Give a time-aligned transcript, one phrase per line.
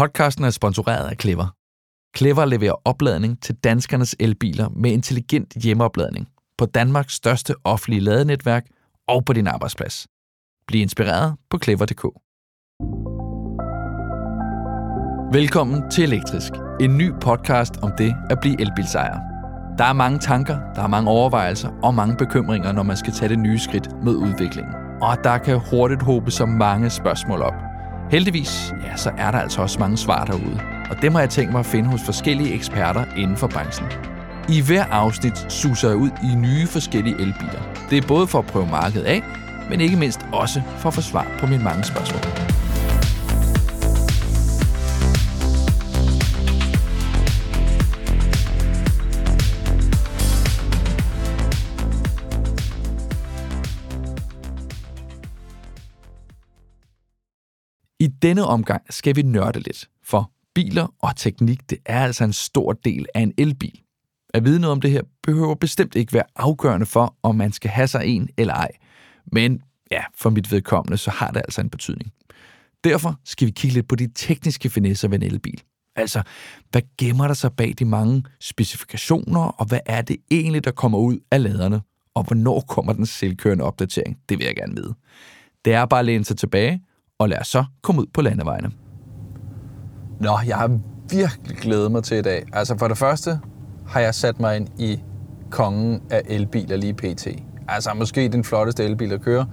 [0.00, 1.54] Podcasten er sponsoreret af Clever.
[2.16, 8.66] Clever leverer opladning til danskernes elbiler med intelligent hjemmeopladning på Danmarks største offentlige ladenetværk
[9.08, 10.06] og på din arbejdsplads.
[10.66, 12.04] Bliv inspireret på clever.dk.
[15.34, 19.18] Velkommen til Elektrisk, en ny podcast om det at blive elbilsejer.
[19.78, 23.28] Der er mange tanker, der er mange overvejelser og mange bekymringer, når man skal tage
[23.28, 24.74] det nye skridt med udviklingen.
[25.02, 27.69] Og der kan hurtigt håbe så mange spørgsmål op.
[28.10, 30.60] Heldigvis, ja, så er der altså også mange svar derude.
[30.90, 33.86] Og dem har jeg tænkt mig at finde hos forskellige eksperter inden for branchen.
[34.48, 37.62] I hver afsnit suser jeg ud i nye forskellige elbiler.
[37.90, 39.22] Det er både for at prøve markedet af,
[39.70, 42.22] men ikke mindst også for at få svar på mine mange spørgsmål.
[58.00, 62.32] I denne omgang skal vi nørde lidt, for biler og teknik det er altså en
[62.32, 63.80] stor del af en elbil.
[64.34, 67.70] At vide noget om det her behøver bestemt ikke være afgørende for, om man skal
[67.70, 68.70] have sig en eller ej.
[69.32, 72.12] Men ja, for mit vedkommende, så har det altså en betydning.
[72.84, 75.62] Derfor skal vi kigge lidt på de tekniske finesser ved en elbil.
[75.96, 76.22] Altså,
[76.70, 80.98] hvad gemmer der sig bag de mange specifikationer, og hvad er det egentlig, der kommer
[80.98, 81.80] ud af laderne?
[82.14, 84.18] Og hvornår kommer den selvkørende opdatering?
[84.28, 84.94] Det vil jeg gerne vide.
[85.64, 86.82] Det er bare at læne sig tilbage,
[87.20, 88.70] og lad os så komme ud på landevejene.
[90.20, 90.78] Nå, jeg har
[91.10, 92.46] virkelig glædet mig til i dag.
[92.52, 93.40] Altså for det første
[93.86, 95.00] har jeg sat mig ind i
[95.50, 97.26] kongen af elbiler lige pt.
[97.68, 99.46] Altså måske den flotteste elbil at køre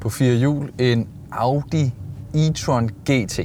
[0.00, 0.72] på fire hjul.
[0.78, 1.94] En Audi
[2.34, 3.40] e-tron GT.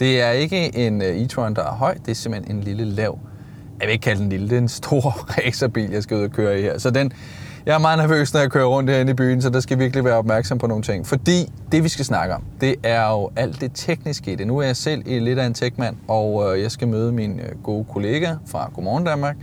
[0.00, 1.94] Det er ikke en øh, e-tron, der er høj.
[1.94, 3.18] Det er simpelthen en lille lav.
[3.80, 4.48] Jeg vil ikke kalde den lille.
[4.48, 6.78] Det er en stor racerbil, jeg skal ud og køre i her.
[6.78, 7.12] Så den,
[7.68, 10.04] jeg er meget nervøs, når jeg kører rundt herinde i byen, så der skal virkelig
[10.04, 11.06] være opmærksom på nogle ting.
[11.06, 14.46] Fordi det, vi skal snakke om, det er jo alt det tekniske i det.
[14.46, 17.62] Nu er jeg selv lidt af en techmand, og øh, jeg skal møde min øh,
[17.62, 19.36] gode kollega fra Godmorgen Danmark,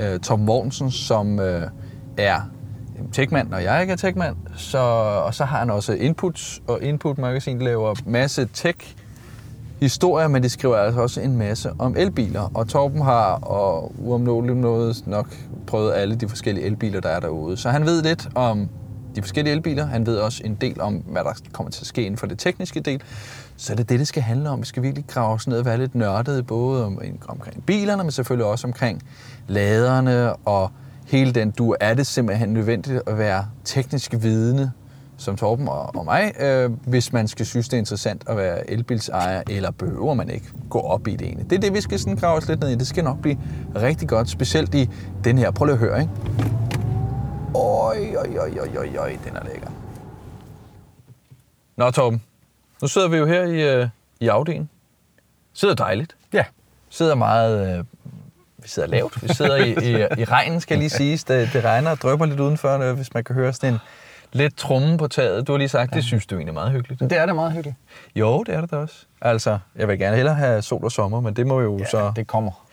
[0.00, 1.38] øh, Tom Vognsen, som
[2.16, 2.40] er
[3.12, 4.36] techmand, når jeg ikke er techmand.
[4.56, 4.78] Så,
[5.24, 8.96] og så har han også Inputs, og Input Magasin laver masse tech
[9.80, 12.50] historier, men de skriver altså også en masse om elbiler.
[12.54, 17.56] Og Torben har, og uomnåeligt noget, nok prøvet alle de forskellige elbiler, der er derude.
[17.56, 18.68] Så han ved lidt om
[19.16, 19.86] de forskellige elbiler.
[19.86, 22.38] Han ved også en del om, hvad der kommer til at ske inden for det
[22.38, 23.02] tekniske del.
[23.56, 24.60] Så er det det, det skal handle om.
[24.60, 26.98] Vi skal virkelig grave os ned og være lidt nørdede, både om,
[27.28, 29.02] omkring bilerne, men selvfølgelig også omkring
[29.48, 30.70] laderne og
[31.06, 34.70] hele den du er det simpelthen nødvendigt at være teknisk vidende
[35.18, 38.70] som Torben og, og mig, øh, hvis man skal synes, det er interessant at være
[38.70, 41.42] elbilsejer, eller behøver man ikke gå op i det ene.
[41.42, 42.74] Det er det, vi skal sådan grave os lidt ned i.
[42.74, 43.38] Det skal nok blive
[43.76, 44.90] rigtig godt, specielt i
[45.24, 45.50] den her.
[45.50, 46.12] Prøv lige at høre, ikke?
[47.54, 49.70] Oj, oj, oj, oj, oj, oj, den er lækker.
[51.76, 52.22] Nå, Torben.
[52.82, 53.88] Nu sidder vi jo her i, øh,
[54.20, 54.64] i Audi'en.
[55.52, 56.16] Sidder dejligt.
[56.32, 56.44] Ja.
[56.88, 57.78] Sidder meget...
[57.78, 57.84] Øh,
[58.58, 59.22] vi sidder lavt.
[59.22, 61.24] Vi sidder i, i, i regnen, skal lige siges.
[61.24, 63.78] Det, det regner og drøber lidt udenfor, øh, hvis man kan høre sådan en
[64.32, 65.46] lidt trumme på taget.
[65.46, 65.96] Du har lige sagt, ja.
[65.96, 67.00] det synes du egentlig er meget hyggeligt.
[67.00, 67.76] Det er det meget hyggeligt.
[68.16, 69.06] Jo, det er det da også.
[69.20, 72.12] Altså, jeg vil gerne hellere have sol og sommer, men det må jo ja, så...
[72.16, 72.66] det kommer.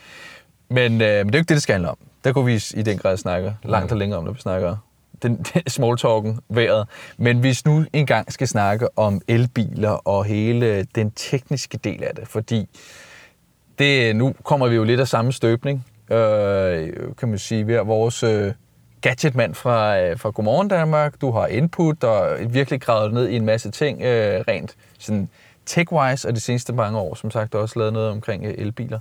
[0.70, 1.98] Men, øh, men det er jo ikke det, det skal handle om.
[2.24, 4.78] Der kunne vi i den grad snakke langt og længere om, når vi snakker
[5.24, 6.88] den, den smalltalken, vejret.
[7.18, 12.28] Men hvis nu engang skal snakke om elbiler og hele den tekniske del af det,
[12.28, 12.70] fordi
[13.80, 17.74] det, nu kommer vi jo lidt af samme støbning, øh, kan man sige.
[17.74, 18.54] Har vores øh,
[19.04, 23.46] gadgetmand fra, øh, fra Godmorgen Danmark, du har input og virkelig gravet ned i en
[23.46, 25.30] masse ting, øh, rent sådan
[25.70, 29.00] tech-wise, og de seneste mange år, som sagt, også lavet noget omkring øh, elbiler.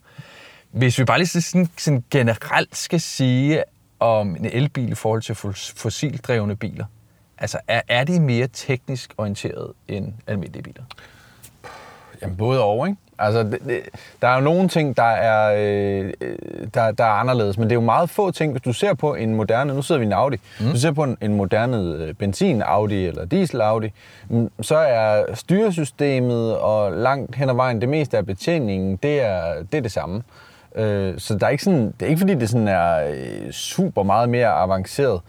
[0.71, 3.63] Hvis vi bare lige sådan, sådan generelt skal sige
[4.01, 5.35] om en elbil i forhold til
[5.77, 6.85] fossildrevne biler,
[7.39, 10.83] altså er, er de mere teknisk orienteret end almindelige biler?
[12.23, 12.99] Jamen både og, ikke?
[13.23, 13.81] Altså, det, det,
[14.23, 16.13] der er jo nogle ting, der er, øh,
[16.75, 18.53] der, der er anderledes, men det er jo meget få ting.
[18.53, 20.65] Hvis du ser på en moderne, nu sidder vi i en Audi, mm.
[20.65, 23.93] hvis du ser på en, en moderne øh, benzin Audi eller diesel Audi,
[24.29, 29.43] mm, så er styresystemet og langt hen ad vejen, det meste af betjeningen, det er
[29.73, 30.23] det, er det samme.
[30.77, 34.03] Øh, så der er ikke sådan, det er ikke fordi, det sådan er øh, super
[34.03, 35.21] meget mere avanceret.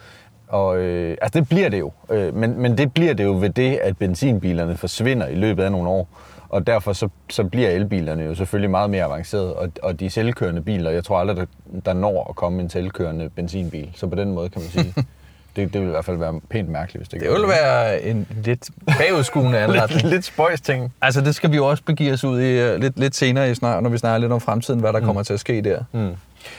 [0.47, 3.49] Og, øh, altså det bliver det jo, øh, men, men det bliver det jo ved
[3.49, 6.07] det, at benzinbilerne forsvinder i løbet af nogle år.
[6.53, 10.61] Og derfor så, så bliver elbilerne jo selvfølgelig meget mere avancerede, og, og de selvkørende
[10.61, 11.45] biler, jeg tror aldrig, der,
[11.85, 13.89] der når at komme en selvkørende benzinbil.
[13.95, 14.93] Så på den måde kan man sige,
[15.55, 18.27] det, det vil i hvert fald være pænt mærkeligt, hvis det Det vil være en
[18.43, 20.01] lidt bagudskuende anretning.
[20.01, 20.93] lidt, lidt spøjs ting.
[21.01, 23.55] Altså det skal vi jo også begive os ud i uh, lidt, lidt senere, i
[23.55, 25.05] snar, når vi snakker lidt om fremtiden, hvad der mm.
[25.05, 25.83] kommer til at ske der.
[25.91, 26.11] Mm.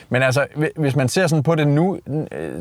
[0.09, 0.47] Men altså,
[0.77, 1.99] hvis man ser sådan på det nu,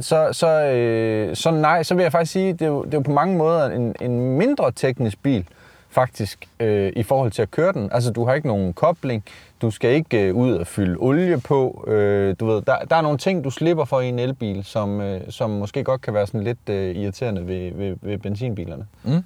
[0.01, 2.97] så, så, øh, så nej, så vil jeg faktisk sige, det er jo, det er
[2.97, 5.45] jo på mange måder en, en mindre teknisk bil,
[5.93, 7.89] faktisk, øh, i forhold til at køre den.
[7.91, 9.23] Altså, du har ikke nogen kobling,
[9.61, 11.85] du skal ikke øh, ud og fylde olie på.
[11.87, 15.01] Øh, du ved, der, der er nogle ting, du slipper for i en elbil, som,
[15.01, 18.87] øh, som måske godt kan være sådan lidt øh, irriterende ved, ved, ved benzinbilerne.
[19.03, 19.23] Mm.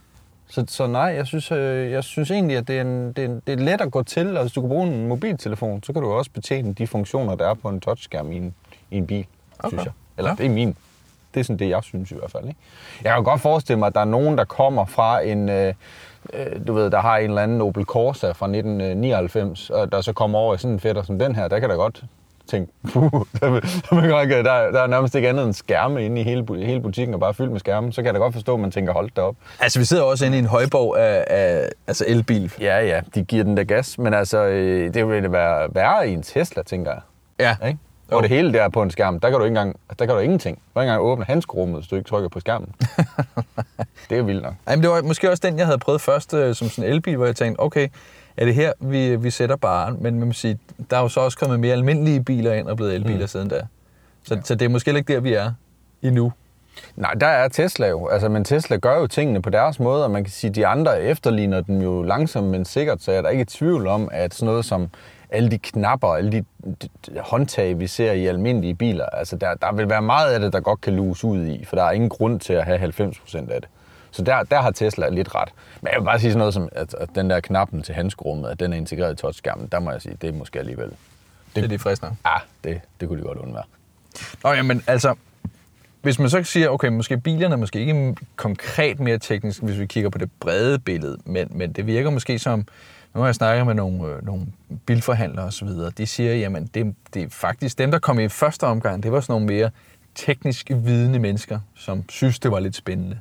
[0.50, 3.26] Så, så nej, jeg synes, øh, jeg synes egentlig, at det er, en, det, er
[3.26, 4.28] en, det er let at gå til.
[4.28, 7.50] Altså, hvis du kan bruge en mobiltelefon, så kan du også betjene de funktioner, der
[7.50, 8.54] er på en touchskærm i en,
[8.92, 9.26] i en bil,
[9.60, 9.70] okay.
[9.70, 9.94] synes jeg.
[10.18, 10.36] Eller Ja.
[10.36, 10.76] det er min.
[11.34, 12.48] Det er sådan det, jeg synes i hvert fald.
[12.48, 12.60] Ikke?
[13.04, 15.50] Jeg kan godt forestille mig, at der er nogen, der kommer fra en...
[15.50, 15.74] Øh,
[16.34, 20.14] øh, du ved, der har en eller anden Opel Corsa fra 1999, og der så
[20.14, 22.04] kommer over i sådan en fætter som den her, der kan der godt
[22.48, 26.66] tænke, puh, der, der, der, der er nærmest ikke andet end skærme inde i hele,
[26.66, 28.72] hele butikken, og bare fyldt med skærme, så kan jeg da godt forstå, at man
[28.72, 29.36] tænker, hold da op.
[29.60, 32.54] Altså, vi sidder også inde i en højborg af, af altså elbil.
[32.62, 36.14] Ja, ja, de giver den der gas, men altså, øh, det ville være værre i
[36.14, 37.02] en Tesla, tænker jeg.
[37.40, 37.68] Ja.
[37.68, 37.80] Ikke?
[38.08, 40.16] Hvor det hele der er på en skærm, der kan du ikke engang, der kan
[40.16, 40.58] du ingenting.
[40.58, 42.70] Du kan ikke engang åbne handskerummet, hvis du ikke trykker på skærmen.
[44.10, 44.54] det er vildt nok.
[44.68, 46.94] Ej, men det var måske også den, jeg havde prøvet først øh, som sådan en
[46.94, 47.88] elbil, hvor jeg tænkte, okay,
[48.38, 50.60] er det her, vi, vi sætter bare, men man må sige,
[50.90, 53.28] der er jo så også kommet mere almindelige biler ind og blevet elbiler mm.
[53.28, 53.62] siden da.
[54.24, 54.42] Så, ja.
[54.44, 55.52] så det er måske ikke der, vi er
[56.02, 56.32] endnu.
[56.96, 58.08] Nej, der er Tesla jo.
[58.08, 60.68] Altså, men Tesla gør jo tingene på deres måde, og man kan sige, at de
[60.68, 64.46] andre efterligner den jo langsomt, men sikkert, så er der ikke tvivl om, at sådan
[64.46, 64.90] noget som
[65.30, 69.54] alle de knapper, alle de, de, de håndtag, vi ser i almindelige biler, altså der,
[69.54, 71.92] der vil være meget af det, der godt kan luse ud i, for der er
[71.92, 73.70] ingen grund til at have 90 procent af det.
[74.12, 75.50] Så der, der har Tesla lidt ret.
[75.82, 78.50] Men jeg vil bare sige sådan noget som, at, at den der knappen til handskerummet,
[78.50, 80.92] at den er integreret i touchskærmen, der må jeg sige, det er måske alligevel.
[81.56, 82.14] Det er lige frisk nok.
[82.26, 83.64] Ja, det, det kunne de godt undvære.
[84.44, 85.16] Nå, jamen altså,
[86.02, 89.86] hvis man så siger, okay, måske bilerne er måske ikke konkret mere teknisk, hvis vi
[89.86, 92.60] kigger på det brede billede, men, men det virker måske som,
[93.14, 94.46] nu har jeg snakket med nogle, øh, nogle
[94.86, 95.68] bilforhandlere osv.,
[95.98, 99.20] de siger, jamen det, det er faktisk dem, der kom i første omgang, det var
[99.20, 99.70] sådan nogle mere
[100.16, 103.20] teknisk vidende mennesker, som synes, det var lidt spændende.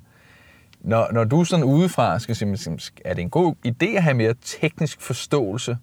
[0.81, 4.35] Når, når du sådan udefra skal sige, er det en god idé at have mere
[4.45, 5.77] teknisk forståelse,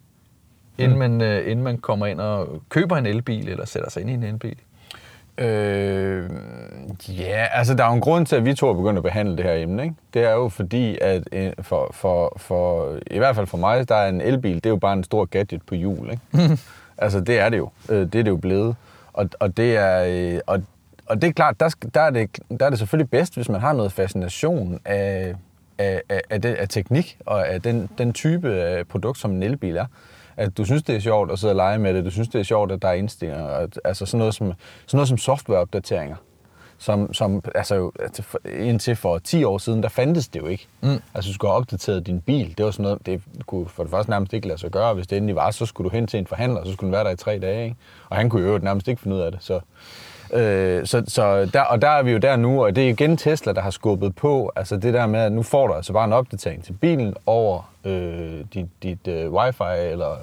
[0.77, 4.09] inden, man, øh, inden man kommer ind og køber en elbil, eller sætter sig ind
[4.09, 4.57] i en elbil?
[5.37, 6.29] Øh,
[7.09, 9.37] ja, altså der er jo en grund til, at vi to er begyndt at behandle
[9.37, 9.83] det her emne.
[9.83, 9.95] Ikke?
[10.13, 13.95] Det er jo fordi, at øh, for, for, for, i hvert fald for mig, der
[13.95, 16.11] er en elbil, det er jo bare en stor gadget på hjul.
[16.11, 16.57] Ikke?
[16.97, 17.69] altså det er det jo.
[17.89, 18.75] Øh, Det er det jo blevet.
[19.13, 20.63] Og, og, det er, øh, og,
[21.05, 23.61] og det er klart, der, der, er det, der er det selvfølgelig bedst, hvis man
[23.61, 25.35] har noget fascination af,
[25.77, 29.43] af, af, af, det, af teknik og af den, den type af produkt, som en
[29.43, 29.85] elbil er.
[30.37, 32.05] At du synes, det er sjovt at sidde og lege med det.
[32.05, 33.47] Du synes, det er sjovt, at der er indstillinger.
[33.47, 34.53] at- Altså sådan noget som,
[34.85, 36.15] sådan noget som softwareopdateringer.
[36.77, 37.91] Som, som altså
[38.59, 40.67] indtil for 10 år siden, der fandtes det jo ikke.
[40.81, 41.01] Mm.
[41.13, 42.57] Altså du skulle have opdateret din bil.
[42.57, 44.93] Det var sådan noget, det kunne for det første nærmest ikke lade sig gøre.
[44.93, 46.91] Hvis det endelig var, så skulle du hen til en forhandler, og så skulle den
[46.93, 47.63] være der i tre dage.
[47.63, 47.75] Ikke?
[48.09, 49.43] Og han kunne jo nærmest ikke finde ud af det.
[49.43, 49.59] Så,
[50.33, 53.17] Øh, så, så der, og der er vi jo der nu, og det er igen
[53.17, 54.51] Tesla, der har skubbet på.
[54.55, 57.73] Altså det der med, at nu får du altså bare en opdatering til bilen over
[57.85, 60.15] øh, dit, dit øh, wifi, eller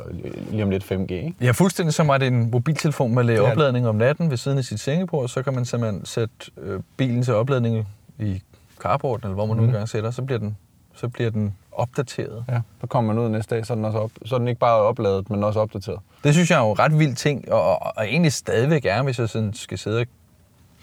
[0.51, 1.13] lige om lidt 5G.
[1.13, 1.35] Ikke?
[1.41, 3.41] Ja, fuldstændig som at det en mobiltelefon, er det.
[3.41, 7.23] opladning om natten ved siden af sit sengebord, så kan man simpelthen sætte øh, bilen
[7.23, 7.89] til opladning
[8.19, 8.43] i
[8.79, 10.57] carporten, eller hvor man nu engang sætter, så bliver den,
[10.95, 12.45] så bliver den opdateret.
[12.49, 12.61] Ja.
[12.81, 14.61] Så kommer man ud næste dag, så er den, også op, så er den ikke
[14.61, 15.99] bare opladet, men også opdateret.
[16.25, 19.19] Det synes jeg er jo ret vild ting, og, og, og egentlig stadigvæk er, hvis
[19.19, 20.07] jeg sådan skal sidde og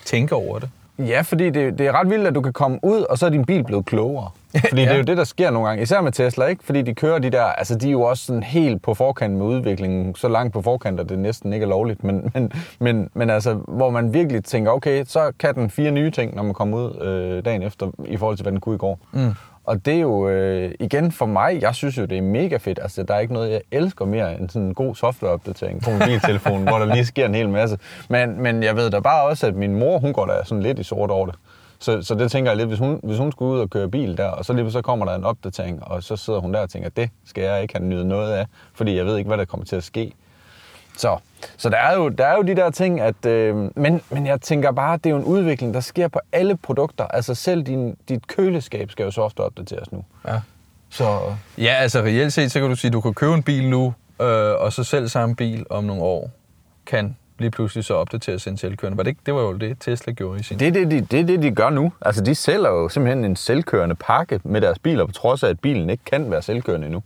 [0.05, 0.69] tænke over det.
[0.99, 3.29] Ja, fordi det, det er ret vildt, at du kan komme ud, og så er
[3.29, 4.29] din bil blevet klogere.
[4.69, 4.85] Fordi Ja.
[4.85, 5.83] det er jo det, der sker nogle gange.
[5.83, 6.63] Især med Tesla, ikke?
[6.63, 7.43] Fordi de kører de der...
[7.43, 10.15] Altså, de er jo også sådan helt på forkant med udviklingen.
[10.15, 12.03] Så langt på forkant, at det næsten ikke er lovligt.
[12.03, 16.11] Men, men, men, men altså, hvor man virkelig tænker, okay, så kan den fire nye
[16.11, 18.77] ting, når man kommer ud øh, dagen efter, i forhold til, hvad den kunne i
[18.77, 18.99] går.
[19.11, 19.33] Mm.
[19.67, 22.79] Og det er jo, øh, igen for mig, jeg synes jo, det er mega fedt.
[22.81, 26.67] Altså, der er ikke noget, jeg elsker mere end sådan en god softwareopdatering på mobiltelefonen,
[26.67, 27.77] hvor der lige sker en hel masse.
[28.09, 30.79] Men, men jeg ved da bare også, at min mor, hun går da sådan lidt
[30.79, 31.35] i sort over det.
[31.79, 34.17] Så, så det tænker jeg lidt, hvis hun, hvis hun skulle ud og køre bil
[34.17, 36.69] der, og så lige så kommer der en opdatering, og så sidder hun der og
[36.69, 39.45] tænker, det skal jeg ikke have nyde noget af, fordi jeg ved ikke, hvad der
[39.45, 40.11] kommer til at ske.
[40.97, 41.17] Så,
[41.57, 44.41] så der, er jo, der er jo de der ting, at, øh, men, men jeg
[44.41, 47.07] tænker bare, det er jo en udvikling, der sker på alle produkter.
[47.07, 50.05] Altså selv din, dit køleskab skal jo softwareopdateres nu.
[50.27, 50.39] Ja.
[50.89, 51.19] Så
[51.57, 53.93] Ja, altså reelt set, så kan du sige, at du kan købe en bil nu,
[54.21, 54.27] øh,
[54.61, 56.31] og så selv samme bil om nogle år
[56.85, 58.97] kan lige pludselig så opdateres til en selvkørende.
[58.97, 60.59] Var det, ikke, det var jo det, Tesla gjorde i sin...
[60.59, 61.93] det er det, de, det er det, de gør nu.
[62.01, 65.59] Altså de sælger jo simpelthen en selvkørende pakke med deres biler, på trods af, at
[65.59, 67.03] bilen ikke kan være selvkørende endnu.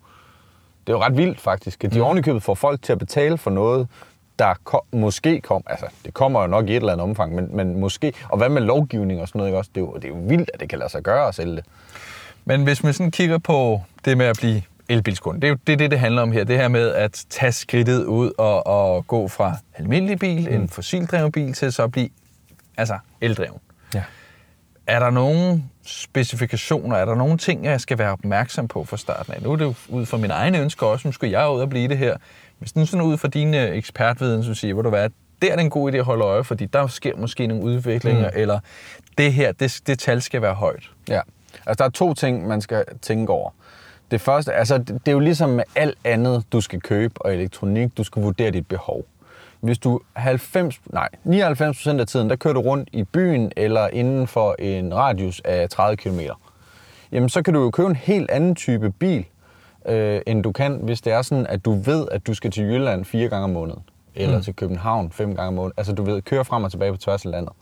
[0.87, 2.05] Det er jo ret vildt faktisk, at de mm.
[2.05, 3.87] ovenikøbet får folk til at betale for noget,
[4.41, 7.55] der ko- måske kommer, altså det kommer jo nok i et eller andet omfang, men,
[7.55, 9.71] men måske, og hvad med lovgivning og sådan noget, ikke også?
[9.75, 11.55] Det er, jo, det er jo vildt, at det kan lade sig gøre at sælge
[11.55, 11.65] det.
[12.45, 15.79] Men hvis man sådan kigger på det med at blive elbilskunde, det er jo det,
[15.79, 16.43] det, det handler om her.
[16.43, 20.55] Det her med at tage skridtet ud og, og gå fra almindelig bil, mm.
[20.55, 22.09] en fossildreven bil, til så at blive
[22.77, 23.59] altså eldreven.
[23.93, 24.03] Ja.
[24.87, 29.33] er der nogle specifikationer, er der nogle ting, jeg skal være opmærksom på fra starten
[29.33, 29.41] af?
[29.41, 31.69] Nu er det jo ud fra mine egne ønsker også, nu skal jeg ud og
[31.69, 32.17] blive det her.
[32.61, 35.09] Hvis nu sådan ud fra dine ekspertviden, så siger, hvor du hvad,
[35.41, 38.29] der er det en god idé at holde øje, fordi der sker måske nogle udviklinger,
[38.29, 38.39] mm.
[38.39, 38.59] eller
[39.17, 40.91] det her, det, det tal skal være højt.
[41.09, 41.21] Ja,
[41.65, 43.49] altså der er to ting, man skal tænke over.
[44.11, 47.33] Det første, altså det, det er jo ligesom med alt andet, du skal købe og
[47.33, 49.05] elektronik, du skal vurdere dit behov.
[49.59, 54.27] Hvis du 90, nej, 99 af tiden, der kører du rundt i byen eller inden
[54.27, 56.19] for en radius af 30 km,
[57.11, 59.25] jamen så kan du jo købe en helt anden type bil,
[59.85, 62.63] øh, end du kan, hvis det er sådan, at du ved, at du skal til
[62.63, 63.83] Jylland fire gange om måneden,
[64.15, 64.43] eller mm.
[64.43, 65.73] til København fem gange om måneden.
[65.77, 67.53] Altså du ved, køre frem og tilbage på tværs af landet.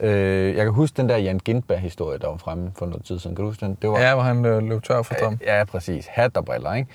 [0.00, 3.36] Øh, jeg kan huske den der Jan Gindberg-historie, der var fremme for noget tid siden.
[3.36, 3.78] Kan du huske den?
[3.82, 5.38] Det var, ja, hvor han øh, løb tør for strøm.
[5.46, 6.06] Ja, præcis.
[6.06, 6.90] Hat og briller, ikke?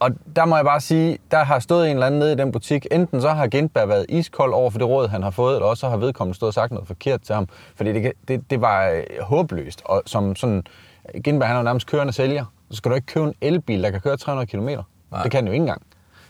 [0.00, 2.52] Og der må jeg bare sige, der har stået en eller anden nede i den
[2.52, 2.86] butik.
[2.90, 5.80] Enten så har Gindberg været iskold over for det råd, han har fået, eller også
[5.80, 7.48] så har vedkommende stået og sagt noget forkert til ham.
[7.74, 9.82] Fordi det, det, det var øh, håbløst.
[9.84, 10.62] Og som sådan,
[11.24, 12.44] Gindberg han er jo nærmest kørende sælger.
[12.70, 14.68] Så skal du ikke købe en elbil, der kan køre 300 km.
[15.10, 15.22] Nej.
[15.22, 15.82] Det kan den jo ikke engang.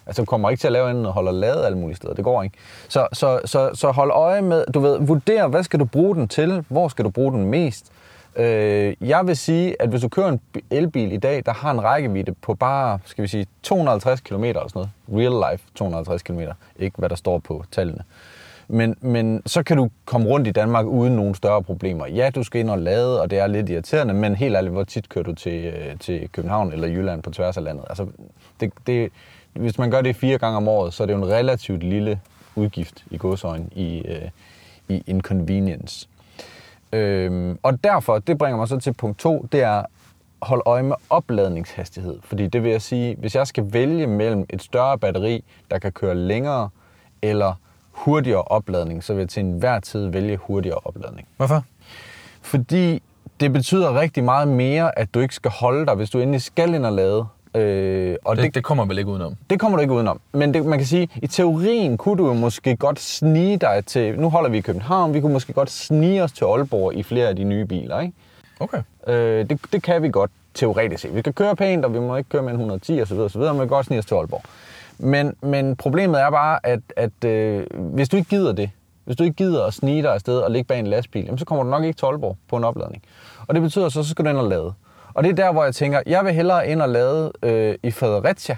[0.06, 2.14] Altså, du kommer ikke til at lave andet og holde ladet alle mulige steder.
[2.14, 2.56] Det går ikke.
[2.88, 6.28] Så, så, så, så hold øje med, du ved, vurder, hvad skal du bruge den
[6.28, 6.64] til?
[6.68, 7.92] Hvor skal du bruge den mest?
[8.36, 11.82] Øh, jeg vil sige, at hvis du kører en elbil i dag, der har en
[11.82, 15.30] rækkevidde på bare, skal vi sige, 250 km eller sådan noget.
[15.30, 16.40] Real life 250 km.
[16.78, 18.02] Ikke hvad der står på tallene.
[18.72, 22.06] Men, men så kan du komme rundt i Danmark uden nogen større problemer.
[22.06, 24.84] Ja, du skal ind og lade, og det er lidt irriterende, men helt ærligt, hvor
[24.84, 27.84] tit kører du til, øh, til København eller Jylland på tværs af landet?
[27.88, 28.06] Altså,
[28.60, 29.12] det, det,
[29.52, 32.20] hvis man gør det fire gange om året, så er det jo en relativt lille
[32.54, 34.28] udgift i godsøjen i, øh,
[34.88, 36.08] i inconvenience.
[36.92, 39.84] Øhm, og derfor, det bringer mig så til punkt to, det er
[40.42, 42.18] hold øje med opladningshastighed.
[42.22, 45.92] Fordi det vil jeg sige, hvis jeg skal vælge mellem et større batteri, der kan
[45.92, 46.68] køre længere,
[47.22, 47.54] eller
[48.04, 51.28] hurtigere opladning, så vil jeg til enhver tid vælge hurtigere opladning.
[51.36, 51.64] Hvorfor?
[52.42, 53.02] Fordi
[53.40, 56.74] det betyder rigtig meget mere, at du ikke skal holde dig, hvis du endelig skal
[56.74, 57.26] ind og lade.
[57.54, 59.36] Øh, og det, det, det kommer vel ikke udenom?
[59.50, 60.20] Det kommer du ikke udenom.
[60.32, 64.20] Men det, man kan sige, i teorien kunne du jo måske godt snige dig til...
[64.20, 67.28] Nu holder vi i København, vi kunne måske godt snige os til Aalborg i flere
[67.28, 68.14] af de nye biler, ikke?
[68.60, 68.82] Okay.
[69.06, 71.14] Øh, det, det kan vi godt teoretisk set.
[71.14, 73.18] Vi kan køre pænt, og vi må ikke køre med en 110 osv.
[73.18, 73.40] osv.
[73.40, 74.42] Men vi kan godt snige os til Aalborg.
[75.02, 78.70] Men, men problemet er bare, at, at øh, hvis du ikke gider det,
[79.04, 81.44] hvis du ikke gider at snige dig afsted og ligge bag en lastbil, jamen, så
[81.44, 83.02] kommer du nok ikke til Aalborg på en opladning.
[83.48, 84.72] Og det betyder så, så skal du ind og lade.
[85.14, 87.90] Og det er der, hvor jeg tænker, jeg vil hellere ind og lade øh, i
[87.90, 88.56] Fredericia,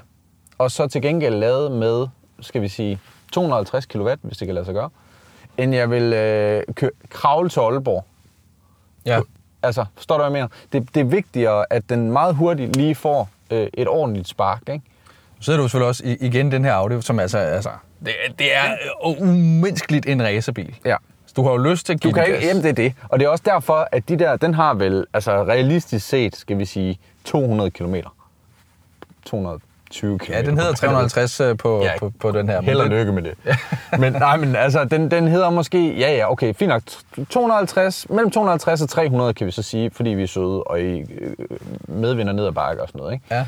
[0.59, 2.07] og så til gengæld lade med,
[2.41, 2.99] skal vi sige,
[3.33, 4.91] 250 kW, hvis det kan lade sig gøre,
[5.59, 8.05] end jeg vil øh, kø- kravle til Aalborg.
[9.07, 9.21] Ja.
[9.63, 10.49] Altså, forstår du, hvad jeg mener?
[10.73, 14.85] Det, det er vigtigere, at den meget hurtigt lige får øh, et ordentligt spark, ikke?
[15.43, 17.71] Så er du selvfølgelig også igen den her Audi, som altså, altså
[18.05, 20.77] det, det er umenneskeligt en racerbil.
[20.85, 20.97] Ja.
[21.37, 22.95] Du har jo lyst til at give du kan ikke, Jamen, det er det.
[23.09, 26.59] Og det er også derfor, at de der, den har vel, altså realistisk set, skal
[26.59, 27.95] vi sige, 200 km.
[29.27, 30.33] 220 km.
[30.33, 32.63] Ja, den hedder 350 øh, på, ja, på, på den her.
[32.63, 33.35] Held og lykke med det.
[34.01, 36.83] men nej, men altså, den, den hedder måske, ja ja, okay, fint nok.
[37.31, 41.01] 250, mellem 250 og 300 kan vi så sige, fordi vi er søde og i
[41.01, 41.35] øh,
[41.89, 43.25] medvinder ned ad bakke og sådan noget, ikke?
[43.31, 43.47] Ja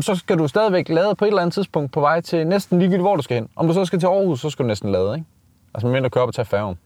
[0.00, 3.02] så skal du stadigvæk lade på et eller andet tidspunkt på vej til næsten ligegyldigt,
[3.02, 3.48] hvor du skal hen.
[3.56, 5.26] Om du så skal til Aarhus, så skal du næsten lade, ikke?
[5.74, 6.78] Altså, man mindre køre op og tage færgen.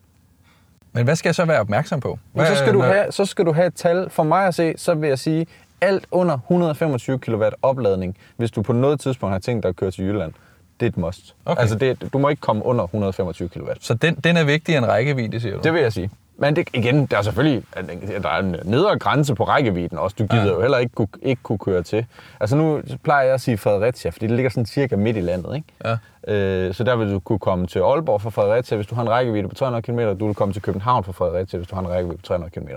[0.93, 2.19] Men hvad skal jeg så være opmærksom på?
[2.33, 4.11] Hvad, så, skal du have, så skal du have et tal.
[4.11, 5.47] For mig at se, så vil jeg sige,
[5.81, 9.91] alt under 125 kW opladning, hvis du på noget tidspunkt har tænkt dig at køre
[9.91, 10.33] til Jylland,
[10.81, 11.35] det er et must.
[11.45, 11.61] Okay.
[11.61, 13.69] Altså det, du må ikke komme under 125 kW.
[13.81, 15.61] Så den, den er vigtig en rækkevidde, siger du?
[15.63, 16.11] Det vil jeg sige.
[16.37, 17.65] Men det, igen, der er selvfølgelig
[18.23, 20.17] der er en nedre grænse på rækkevidden også.
[20.19, 20.53] Du gider ja.
[20.53, 22.07] jo heller ikke kunne, ikke kunne køre til.
[22.41, 25.57] Altså nu plejer jeg at sige Fredericia, fordi det ligger sådan cirka midt i landet.
[25.57, 25.67] Ikke?
[25.85, 25.97] Ja.
[26.35, 29.11] Øh, så der vil du kunne komme til Aalborg fra Fredericia, hvis du har en
[29.11, 30.19] rækkevidde på 300 km.
[30.21, 32.69] Du vil komme til København fra Fredericia, hvis du har en rækkevidde på 300 km.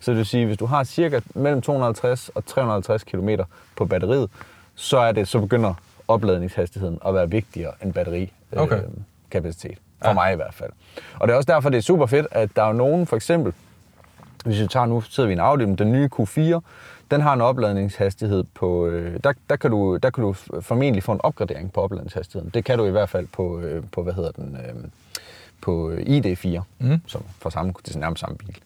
[0.00, 3.28] Så det vil sige, hvis du har cirka mellem 250 og 350 km
[3.76, 4.30] på batteriet,
[4.74, 5.74] så, er det, så begynder
[6.08, 8.76] opladningshastigheden at være vigtigere end batteri okay.
[8.76, 8.82] øh,
[9.30, 9.78] kapacitet.
[10.02, 10.14] For ja.
[10.14, 10.70] mig i hvert fald.
[11.20, 13.52] Og det er også derfor, det er super fedt, at der er nogen, for eksempel,
[14.44, 16.60] hvis vi tager nu, sidder vi i en Audi, den nye Q4,
[17.10, 21.12] den har en opladningshastighed på, øh, der, der, kan du, der kan du formentlig få
[21.12, 22.50] en opgradering på opladningshastigheden.
[22.54, 24.74] Det kan du i hvert fald på, øh, på hvad hedder den, øh,
[25.60, 27.00] på ID4, mm.
[27.06, 28.58] som for samme, det er nærmest samme bil.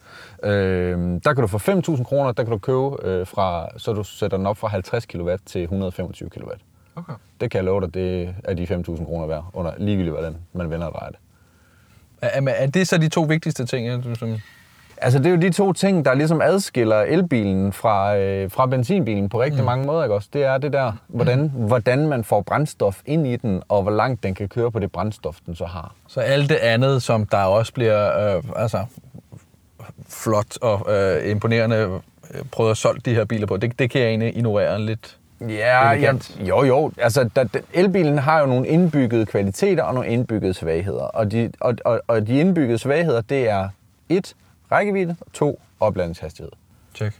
[0.42, 4.04] Øh, der kan du for 5.000 kroner, der kan du købe øh, fra, så du
[4.04, 6.50] sætter den op fra 50 kW til 125 kW.
[6.96, 7.12] Okay.
[7.40, 10.70] Det kan jeg love dig, det er de 5.000 kroner værd, under ligegyldigt hvordan man
[10.70, 11.18] vender og drejer det.
[12.22, 14.36] Er, er det så de to vigtigste ting, som...
[14.98, 19.28] Altså, det er jo de to ting, der ligesom adskiller elbilen fra, øh, fra benzinbilen
[19.28, 19.66] på rigtig mm.
[19.66, 20.28] mange måder, ikke også?
[20.32, 24.22] Det er det der, hvordan, hvordan man får brændstof ind i den, og hvor langt
[24.22, 25.94] den kan køre på det brændstof, den så har.
[26.08, 28.84] Så alt det andet, som der også bliver øh, altså,
[30.08, 32.00] flot og øh, imponerende
[32.34, 33.56] øh, prøvet at solgt de her biler på.
[33.56, 35.16] Det, det kan jeg egentlig ignorere lidt.
[35.40, 36.92] Ja, ja, jo jo.
[36.98, 41.02] Altså, der, elbilen har jo nogle indbyggede kvaliteter og nogle indbyggede svagheder.
[41.02, 43.68] Og de, og, og, og de indbyggede svagheder, det er
[44.08, 44.34] et,
[44.72, 46.52] rækkevidde, og to, opladningshastighed.
[46.94, 47.16] Check.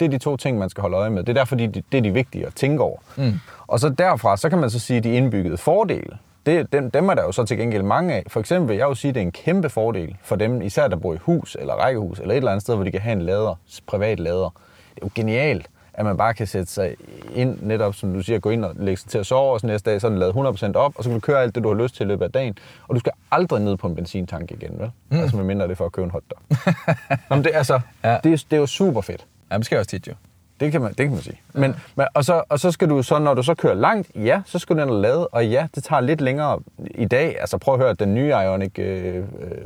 [0.00, 1.22] Det er de to ting, man skal holde øje med.
[1.22, 2.98] Det er derfor, de, det er de vigtige at tænke over.
[3.16, 3.32] Mm.
[3.66, 7.08] Og så derfra, så kan man så sige, at de indbyggede fordele, det, dem, dem
[7.08, 8.24] er der jo så til gengæld mange af.
[8.28, 10.88] For eksempel vil jeg jo sige, at det er en kæmpe fordel for dem, især
[10.88, 13.12] der bor i hus eller rækkehus, eller et eller andet sted, hvor de kan have
[13.12, 13.54] en lader,
[13.86, 14.54] privat lader.
[14.94, 16.96] Det er jo genialt, at man bare kan sætte sig
[17.34, 19.66] ind, netop som du siger, gå ind og lægge sig til at sove, og så
[19.66, 21.62] næste dag så er den lavet 100% op, og så kan du køre alt det,
[21.64, 22.58] du har lyst til i løbet af dagen.
[22.88, 24.90] Og du skal aldrig ned på en benzintank igen, vel?
[25.10, 25.20] Mm.
[25.20, 26.38] Altså med mindre det er for at købe en hotdog.
[27.30, 28.10] Nå, men det, altså, Ja.
[28.12, 28.18] ja.
[28.24, 29.26] det, er, det er jo super fedt.
[29.50, 30.12] Ja, det skal jeg også tit jo.
[30.60, 31.40] Det kan man, det kan man sige.
[31.52, 34.42] Men, men, og, så, og så skal du så, når du så kører langt, ja,
[34.46, 36.60] så skal du og lade, og ja, det tager lidt længere
[36.94, 37.40] i dag.
[37.40, 39.22] Altså prøv at høre, den nye Ioniq øh, øh,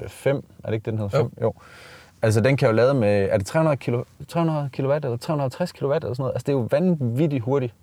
[0.08, 1.18] 5, er det ikke det, den hedder?
[1.18, 1.24] Jo.
[1.24, 1.32] 5?
[1.42, 1.54] Jo.
[2.22, 5.92] Altså den kan jo lade med, er det 300 kilo, 300 kW eller 350 kW
[5.92, 6.32] eller sådan noget?
[6.34, 7.74] Altså det er jo vanvittigt hurtigt.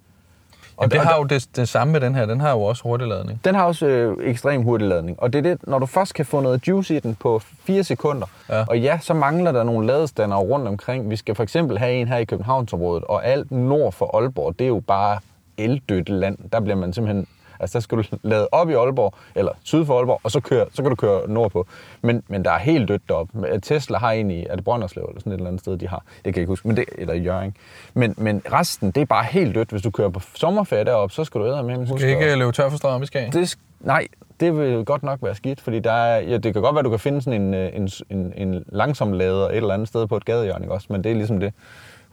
[0.78, 2.26] Og det og har jo det, det samme med den her.
[2.26, 3.42] Den har jo også hurtigladning.
[3.46, 5.20] Den har også øh, ekstrem hurtig ladning.
[5.20, 7.84] Og det er det, når du først kan få noget juice i den på 4
[7.84, 8.66] sekunder, ja.
[8.68, 11.10] og ja, så mangler der nogle ladestander rundt omkring.
[11.10, 14.66] Vi skal for eksempel have en her i Københavnsområdet, og alt nord for Aalborg, det
[14.66, 15.20] er jo bare
[15.58, 16.38] eldødt land.
[16.54, 17.28] Der bliver man simpelthen...
[17.64, 18.04] Altså, der skal du
[18.34, 21.30] lade op i Aalborg, eller syd for Aalborg, og så, køre, så kan du køre
[21.30, 21.68] nordpå.
[22.02, 23.60] Men, men der er helt dødt deroppe.
[23.60, 26.04] Tesla har en i, er det Brønderslev eller sådan et eller andet sted, de har.
[26.16, 27.56] Det kan jeg ikke huske, men det, eller Jørgen.
[27.94, 29.70] Men, men resten, det er bare helt dødt.
[29.70, 32.52] Hvis du kører på sommerferie deroppe, så skal du æde med huske Skal ikke løbe
[32.52, 33.32] tør for strøm i Skagen?
[33.32, 34.08] det, nej,
[34.40, 36.86] det vil godt nok være skidt, fordi der er, ja, det kan godt være, at
[36.86, 40.08] du kan finde sådan en, øh, en, en, en langsom lader et eller andet sted
[40.08, 40.88] på et gadehjørne, ikke også?
[40.90, 41.54] men det er ligesom det.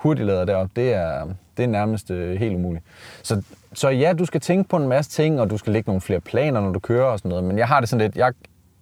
[0.03, 1.25] Hurtiglader deroppe, det er,
[1.57, 2.85] det er nærmest øh, helt umuligt.
[3.23, 3.43] Så,
[3.73, 6.21] så ja, du skal tænke på en masse ting, og du skal lægge nogle flere
[6.21, 8.33] planer, når du kører og sådan noget, men jeg har det sådan lidt, jeg,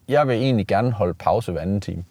[0.09, 2.05] jeg vil egentlig gerne holde pause hver anden time.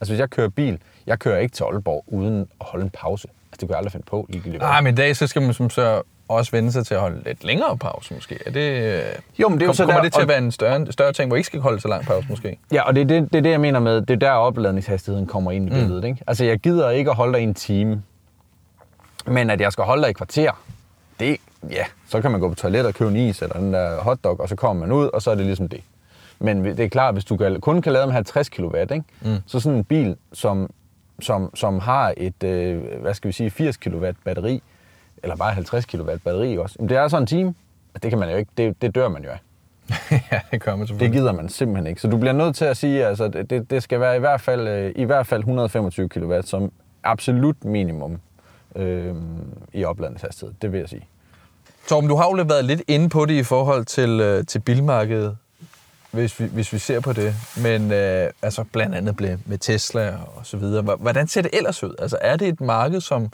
[0.00, 3.28] Altså hvis jeg kører bil, jeg kører ikke til Aalborg uden at holde en pause.
[3.28, 4.28] Altså det kunne jeg aldrig finde på.
[4.58, 7.22] Nej, men i dag så skal man som så også vende sig til at holde
[7.26, 8.38] lidt længere pause måske.
[8.46, 9.02] Er det,
[9.38, 11.12] Jo, men det er jo så kommer der- det til at være en større, større
[11.12, 12.58] ting, hvor I ikke skal holde så lang pause måske?
[12.72, 15.26] Ja, og det er det, det, er det jeg mener med, det er der opladningshastigheden
[15.26, 16.04] kommer ind i billedet.
[16.04, 16.18] Ikke?
[16.26, 18.02] Altså, jeg gider ikke at holde dig en time,
[19.26, 20.50] men at jeg skal holde dig i kvarter,
[21.20, 21.36] det,
[21.70, 24.40] ja, så kan man gå på toilet og købe en is eller en der hotdog,
[24.40, 25.80] og så kommer man ud, og så er det ligesom det.
[26.38, 29.02] Men det er klart, hvis du kan, kun kan lade med 50 kW, ikke?
[29.20, 29.36] Mm.
[29.46, 30.70] så sådan en bil, som,
[31.20, 34.62] som, som har et, øh, hvad skal vi sige, 80 kW batteri,
[35.22, 37.54] eller bare 50 kW batteri også, jamen, det er så en time.
[38.02, 39.38] Det kan man jo ikke, det, det dør man jo af.
[40.32, 41.20] ja, det gør man Det selvfølgelig.
[41.20, 42.00] gider man simpelthen ikke.
[42.00, 44.40] Så du bliver nødt til at sige, at altså, det, det skal være i hvert,
[44.40, 48.20] fald, øh, i hvert fald 125 kW som absolut minimum
[48.76, 49.14] øh,
[49.72, 50.54] i opladningshastighed.
[50.62, 51.06] Det vil jeg sige.
[51.88, 55.36] Torben, du har jo været lidt inde på det i forhold til, øh, til bilmarkedet,
[56.10, 57.34] hvis vi, hvis vi ser på det.
[57.62, 60.82] Men øh, altså blandt andet med, med Tesla og så videre.
[60.82, 61.94] Hvordan ser det ellers ud?
[61.98, 63.30] Altså er det et marked, som,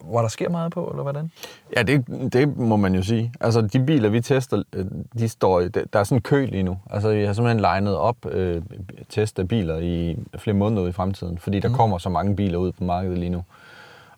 [0.00, 1.30] hvor der sker meget på, eller hvordan?
[1.76, 3.32] Ja, det, det må man jo sige.
[3.40, 4.86] Altså, de biler, vi tester, øh,
[5.18, 6.78] de står der er sådan en kø lige nu.
[6.90, 8.62] Altså, vi har simpelthen legnet op øh,
[9.08, 11.74] test af biler i flere måneder i fremtiden, fordi der mm.
[11.74, 13.44] kommer så mange biler ud på markedet lige nu.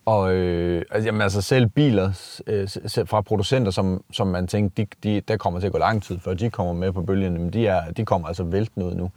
[0.04, 2.68] Og øh, altså, jamen, altså selv biler øh,
[3.06, 6.18] fra producenter, som, som man tænkte, de, de, der kommer til at gå lang tid,
[6.18, 9.10] før de kommer med på bølgen, men de, er, de kommer altså væltende ud nu.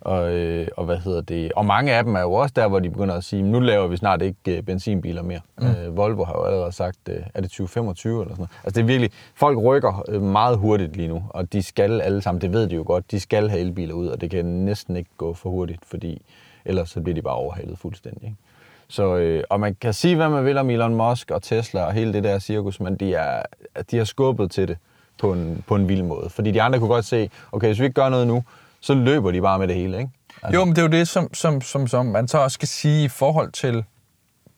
[0.00, 1.52] Og, øh, og hvad hedder det?
[1.52, 3.86] Og mange af dem er jo også der, hvor de begynder at sige, nu laver
[3.86, 5.40] vi snart ikke øh, benzinbiler mere.
[5.58, 5.66] Mm.
[5.66, 8.50] Øh, Volvo har jo allerede sagt, øh, er det 2025 eller sådan noget.
[8.64, 12.22] Altså det er virkelig, folk rykker øh, meget hurtigt lige nu, og de skal alle
[12.22, 14.96] sammen, det ved de jo godt, de skal have elbiler ud, og det kan næsten
[14.96, 16.22] ikke gå for hurtigt, fordi
[16.64, 18.24] ellers så bliver de bare overhalet fuldstændig.
[18.24, 18.36] Ikke?
[18.90, 21.92] Så, øh, og man kan sige, hvad man vil om Elon Musk og Tesla og
[21.92, 23.42] hele det der cirkus, men de, er,
[23.90, 24.76] de har skubbet til det
[25.18, 26.30] på en, på en vild måde.
[26.30, 28.44] Fordi de andre kunne godt se, okay, hvis vi ikke gør noget nu,
[28.80, 30.10] så løber de bare med det hele, ikke?
[30.42, 30.58] Altså.
[30.58, 33.04] Jo, men det er jo det, som, som, som, som man så også skal sige
[33.04, 33.84] i forhold til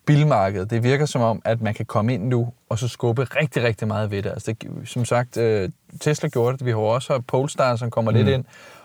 [0.06, 0.70] bilmarkedet.
[0.70, 3.88] Det virker som om, at man kan komme ind nu og så skubbe rigtig, rigtig
[3.88, 4.30] meget ved det.
[4.30, 6.66] Altså det som sagt, øh, Tesla gjorde det.
[6.66, 8.16] Vi har også Polestar, som kommer mm.
[8.16, 8.44] lidt ind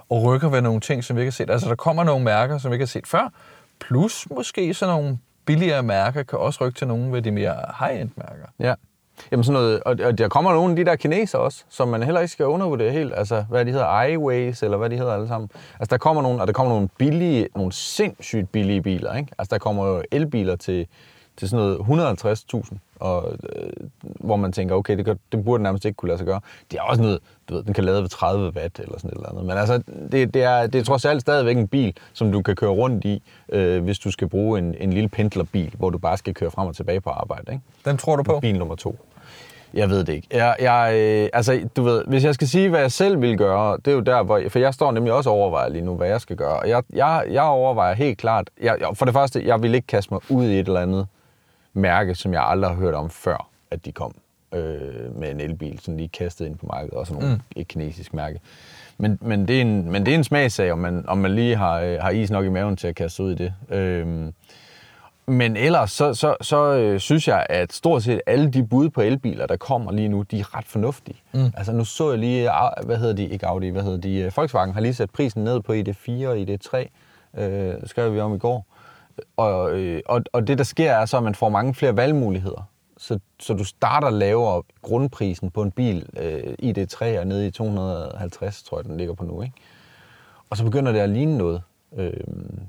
[0.10, 1.50] og rykker ved nogle ting, som vi ikke har set.
[1.50, 3.32] Altså der kommer nogle mærker, som vi ikke har set før.
[3.80, 8.10] Plus måske sådan nogle billigere mærker kan også rykke til nogle ved de mere high-end
[8.16, 8.46] mærker.
[8.60, 8.74] Ja.
[9.32, 12.04] Jamen sådan noget, og, og der kommer nogle af de der kineser også, som man
[12.04, 15.28] heller ikke skal undervurdere helt, altså hvad de hedder, iWays, eller hvad de hedder alle
[15.28, 15.50] sammen.
[15.80, 19.32] Altså der kommer nogle, og der kommer nogle billige, nogle sindssygt billige biler, ikke?
[19.38, 20.88] Altså der kommer jo elbiler til,
[21.38, 22.16] til sådan noget
[22.56, 23.70] 150.000, og, øh,
[24.02, 26.40] hvor man tænker, okay, det, kan, det burde nærmest ikke kunne lade sig gøre.
[26.72, 27.20] Det er også noget,
[27.50, 29.46] du ved, den kan lade ved 30 watt eller sådan et eller andet.
[29.46, 32.56] Men altså, det, det, er, det er trods alt stadigvæk en bil, som du kan
[32.56, 36.18] køre rundt i, øh, hvis du skal bruge en, en lille pendlerbil, hvor du bare
[36.18, 37.64] skal køre frem og tilbage på arbejde, ikke?
[37.86, 38.40] Den tror du på?
[38.40, 38.96] Bil nummer to.
[39.74, 40.28] Jeg ved det ikke.
[40.32, 43.78] Jeg, jeg, øh, altså, du ved, hvis jeg skal sige, hvad jeg selv vil gøre,
[43.78, 44.42] det er jo der, hvor...
[44.50, 46.60] For jeg står nemlig også og overvejer lige nu, hvad jeg skal gøre.
[46.60, 48.50] Og jeg, jeg, jeg overvejer helt klart...
[48.62, 51.08] Jeg, for det første, jeg vil ikke kaste mig ud i et eller andet
[51.78, 54.16] mærke, som jeg aldrig har hørt om før, at de kom
[54.54, 57.42] øh, med en elbil, sådan lige kastet ind på markedet, også nogle, mm.
[57.56, 58.40] et kinesisk mærke.
[58.98, 61.56] Men, men, det er en, men det er en smagsag, om man, om man lige
[61.56, 63.54] har, øh, har is nok i maven til at kaste ud i det.
[63.70, 64.32] Øh,
[65.30, 69.02] men ellers, så, så, så øh, synes jeg, at stort set alle de bud på
[69.02, 71.22] elbiler, der kommer lige nu, de er ret fornuftige.
[71.34, 71.52] Mm.
[71.58, 72.50] Altså nu så jeg lige,
[72.84, 75.74] hvad hedder de, ikke Audi, hvad hedder de, Volkswagen har lige sat prisen ned på
[75.74, 76.88] ID4 og ID3,
[77.42, 78.66] øh, skrev vi om i går.
[79.38, 82.70] Og, øh, og, og det, der sker, er så, at man får mange flere valgmuligheder.
[82.98, 88.64] Så, så du starter lavere grundprisen på en bil, øh, ID3 er nede i 250,
[88.64, 89.56] tror jeg, den ligger på nu, ikke?
[90.50, 91.62] Og så begynder det at ligne noget.
[91.98, 92.14] Øh,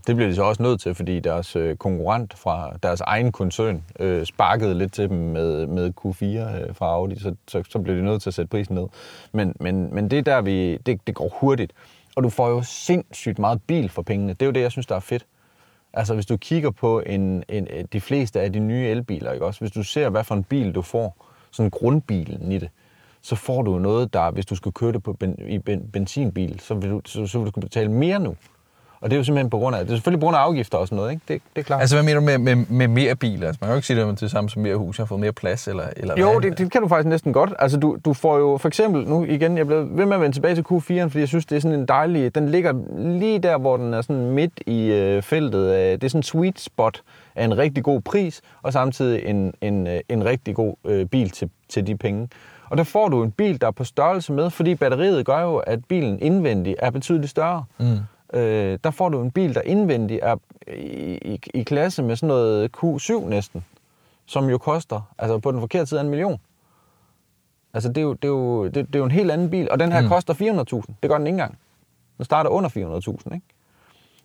[0.06, 3.84] det bliver de så også nødt til, fordi deres øh, konkurrent fra deres egen koncern
[4.00, 7.96] øh, sparkede lidt til dem med, med Q4 øh, fra Audi, så, så, så bliver
[7.96, 8.87] de nødt til at sætte prisen ned.
[9.32, 11.72] Men, men, men det der, vi, det, det går hurtigt.
[12.16, 14.32] Og du får jo sindssygt meget bil for pengene.
[14.32, 15.26] Det er jo det, jeg synes, der er fedt.
[15.92, 19.61] Altså hvis du kigger på en, en, de fleste af de nye elbiler, ikke også?
[19.61, 22.70] hvis du ser, hvad for en bil du får, sådan grundbilen i det,
[23.22, 26.61] så får du noget, der, hvis du skal køre det på ben, i ben, benzinbil,
[26.61, 28.37] så vil, du, så, så vil du kunne betale mere nu.
[29.00, 30.78] Og det er jo simpelthen på grund af, det er selvfølgelig på grund af afgifter
[30.78, 31.22] og sådan noget, ikke?
[31.28, 31.80] Det, det er klart.
[31.80, 33.46] Altså hvad mener du med, med, med mere biler?
[33.46, 35.02] Altså, man kan jo ikke sige, at det er det samme som mere hus, jeg
[35.02, 37.54] har fået mere plads, eller, eller Jo, det, det, kan du faktisk næsten godt.
[37.58, 40.37] Altså du, du får jo for eksempel, nu igen, jeg blev ved med at vende
[40.37, 42.72] tilbage til Q4'en, fordi jeg synes, det er sådan en dejlig, den ligger
[43.18, 45.70] lige der, hvor den er sådan midt i øh, feltet.
[45.70, 47.02] Af, det er sådan en sweet spot
[47.37, 51.30] af en rigtig god pris, og samtidig en, en, øh, en rigtig god øh, bil
[51.30, 52.28] til, til de penge.
[52.70, 55.56] Og der får du en bil, der er på størrelse med, fordi batteriet gør jo,
[55.56, 57.64] at bilen indvendig er betydeligt større.
[57.78, 57.98] Mm
[58.32, 60.36] øh, der får du en bil, der indvendigt er
[60.76, 63.64] i, i, i klasse med sådan noget Q7 næsten,
[64.26, 66.40] som jo koster, altså på den forkerte side af en million.
[67.74, 69.70] Altså det er jo, det er jo, det, det er jo en helt anden bil,
[69.70, 70.08] og den her mm.
[70.08, 70.92] koster 400.000.
[71.02, 71.58] Det gør den ikke engang.
[72.16, 73.46] Den starter under 400.000, ikke?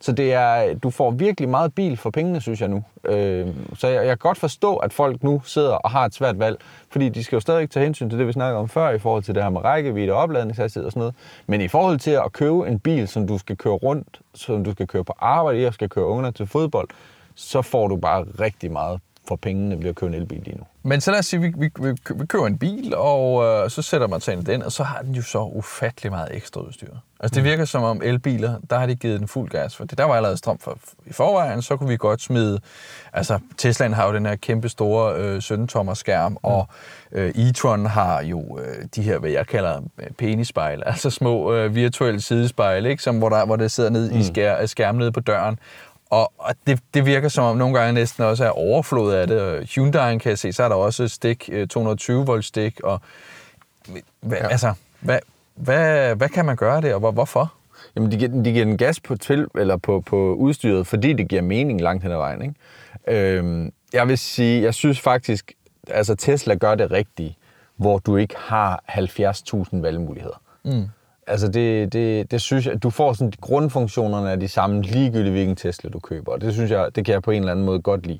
[0.03, 2.83] Så det er, du får virkelig meget bil for pengene, synes jeg nu.
[3.05, 6.39] Øh, så jeg, jeg kan godt forstå, at folk nu sidder og har et svært
[6.39, 6.57] valg,
[6.89, 9.23] fordi de skal jo stadig tage hensyn til det, vi snakkede om før, i forhold
[9.23, 11.15] til det her med rækkevidde og opladningshastighed og sådan noget.
[11.47, 14.71] Men i forhold til at købe en bil, som du skal køre rundt, som du
[14.71, 16.89] skal køre på arbejde i og skal køre ungerne til fodbold,
[17.35, 20.63] så får du bare rigtig meget for pengene ved at købe en elbil lige nu.
[20.83, 23.81] Men så lad os sige, at vi, vi, vi køber en bil, og øh, så
[23.81, 26.61] sætter man sig ind i den, og så har den jo så ufattelig meget ekstra
[26.61, 26.93] udstyr.
[27.19, 27.49] Altså det mm.
[27.49, 30.37] virker som om elbiler, der har de givet den fuld gas, for der var allerede
[30.37, 32.59] strøm for, i forvejen, så kunne vi godt smide,
[33.13, 36.37] altså Teslaen har jo den her kæmpe store øh, 17-tommer skærm, mm.
[36.41, 36.67] og
[37.11, 41.75] øh, e-tron har jo øh, de her, hvad jeg kalder øh, penisspejl, altså små øh,
[41.75, 43.03] virtuelle sidespejl, ikke?
[43.03, 44.17] Som, hvor, der, hvor det sidder ned mm.
[44.17, 45.59] i skær, skærmen nede på døren,
[46.13, 49.63] og, og det, det virker som om nogle gange næsten også er overflod af det.
[49.63, 52.79] Hyundai'en kan jeg se, så er der også stik, 220 øh, volt stik.
[52.79, 53.01] Og,
[54.21, 54.47] hva, ja.
[54.47, 55.19] altså, hvad,
[55.55, 57.53] hvad, hvad kan man gøre det, og hvor, hvorfor?
[57.95, 61.27] Jamen, de giver, de giver den gas på, til, eller på, på udstyret, fordi det
[61.27, 62.41] giver mening langt hen ad vejen.
[62.41, 63.37] Ikke?
[63.37, 65.51] Øhm, jeg vil sige, jeg synes faktisk,
[65.87, 67.33] altså Tesla gør det rigtigt,
[67.75, 70.41] hvor du ikke har 70.000 valgmuligheder.
[70.63, 70.89] Mm.
[71.27, 75.55] Altså det, det, det synes jeg, du får sådan, grundfunktionerne af de samme, ligegyldigt hvilken
[75.55, 77.81] Tesla du køber, og det synes jeg, det kan jeg på en eller anden måde
[77.81, 78.19] godt lide.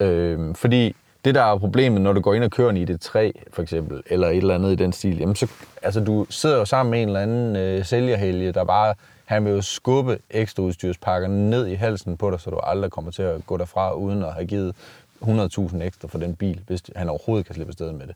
[0.00, 3.62] Øhm, fordi det der er problemet, når du går ind og kører en ID3 for
[3.62, 5.46] eksempel, eller et eller andet i den stil, jamen så,
[5.82, 9.52] altså du sidder jo sammen med en eller anden øh, sælgerhelge, der bare, han vil
[9.52, 13.46] jo skubbe ekstra udstyrspakker ned i halsen på dig, så du aldrig kommer til at
[13.46, 14.74] gå derfra uden at have givet
[15.22, 18.14] 100.000 ekstra for den bil, hvis han overhovedet kan slippe afsted med det.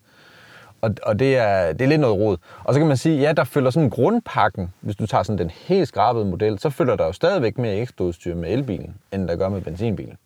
[0.85, 2.37] Og, og det, er, det er lidt noget råd.
[2.65, 5.39] Og så kan man sige, ja, der følger sådan en grundpakken, hvis du tager sådan
[5.39, 9.29] den helt skrabede model, så følger der jo stadigvæk mere ekstra udstyr med elbilen, end
[9.29, 10.17] der gør med benzinbilen.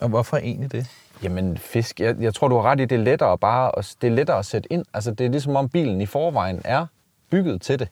[0.00, 0.86] Og hvorfor egentlig det?
[1.22, 4.14] Jamen fisk, jeg, jeg tror du har ret i, det er lettere bare det er
[4.14, 4.84] lettere at sætte ind.
[4.94, 6.86] Altså det er ligesom om bilen i forvejen er
[7.30, 7.88] bygget til det.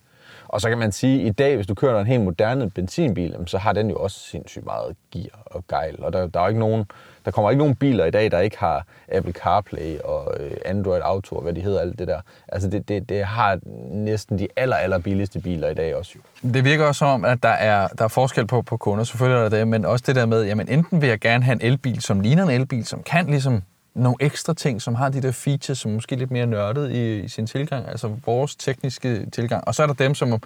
[0.49, 3.37] Og så kan man sige, at i dag, hvis du kører en helt moderne benzinbil,
[3.47, 6.03] så har den jo også sindssygt meget gear og gejl.
[6.03, 6.85] Og der, der, er ikke nogen,
[7.25, 11.01] der kommer ikke nogen biler i dag, der ikke har Apple CarPlay og øh, Android
[11.05, 12.21] Auto og hvad de hedder, alt det der.
[12.49, 13.59] Altså det, det, det har
[13.91, 16.49] næsten de aller, aller billigste biler i dag også jo.
[16.51, 19.49] Det virker også som, at der er, der er forskel på, på kunder, selvfølgelig er
[19.49, 22.03] der det, men også det der med, jamen enten vil jeg gerne have en elbil,
[22.03, 23.63] som ligner en elbil, som kan ligesom
[23.95, 27.29] nogle ekstra ting, som har de der features, som måske lidt mere nørdet i, i
[27.29, 29.69] sin tilgang, altså vores tekniske tilgang.
[29.69, 30.41] Og så er der dem, som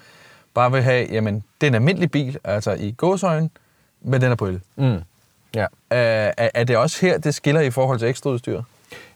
[0.55, 3.51] bare vil have, jamen, det er en almindelig bil, altså i gåsøjne,
[4.01, 4.61] men den er på el.
[4.77, 4.99] Mm.
[5.55, 5.67] Ja.
[5.91, 8.63] Er, er det også her, det skiller i forhold til ekstra udstyr?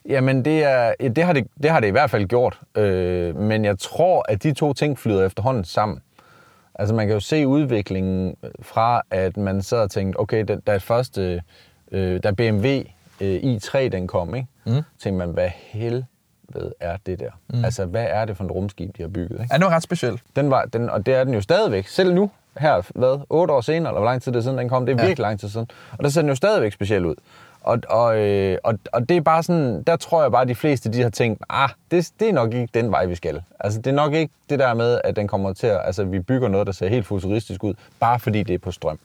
[0.09, 2.61] Jamen, det, er, det, har det, det har det i hvert fald gjort.
[2.75, 6.03] Øh, men jeg tror, at de to ting flyder efterhånden sammen.
[6.75, 10.77] Altså, man kan jo se udviklingen fra, at man sad og tænkte, okay, da, da
[10.77, 11.43] første,
[11.93, 12.69] øh, da BMW
[13.21, 14.49] øh, i3 den kom, ikke?
[14.67, 14.73] Mm.
[14.73, 16.05] tænkte man, hvad hel,
[16.55, 17.31] ved, er det der.
[17.49, 17.65] Mm.
[17.65, 19.41] Altså, hvad er det for et rumskib, de har bygget?
[19.41, 19.49] Ikke?
[19.53, 20.23] Ja, det var ret specielt.
[20.37, 21.87] Den var, den, og det er den jo stadigvæk.
[21.87, 24.69] Selv nu, her, hvad, otte år senere, eller hvor lang tid det er siden, den
[24.69, 25.07] kom, det er Ja.
[25.07, 25.67] virkelig lang tid siden.
[25.99, 27.15] Og der ser den jo stadigvæk speciel ud.
[27.61, 30.55] Og, og, øh, og, og det er bare sådan, der tror jeg bare, at de
[30.55, 33.43] fleste de har tænkt, ah, det, det er nok ikke den vej, vi skal.
[33.61, 36.21] Altså, det er nok ikke det der med, at den kommer til at, altså, vi
[36.21, 38.99] bygger noget, der ser helt futuristisk ud, bare fordi det er på strøm.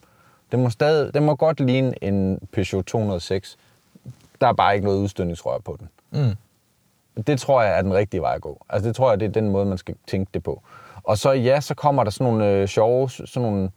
[0.51, 3.57] Det må, stadig, det må godt ligne en Peugeot 206.
[4.41, 5.89] Der er bare ikke noget udstødningsrør på den.
[6.11, 6.35] Mm.
[7.23, 8.65] Det tror jeg er den rigtige vej at gå.
[8.69, 10.61] Altså det tror jeg, det er den måde, man skal tænke det på.
[11.07, 13.69] Og så ja, så kommer der sådan nogle øh, sjove, sådan nogle,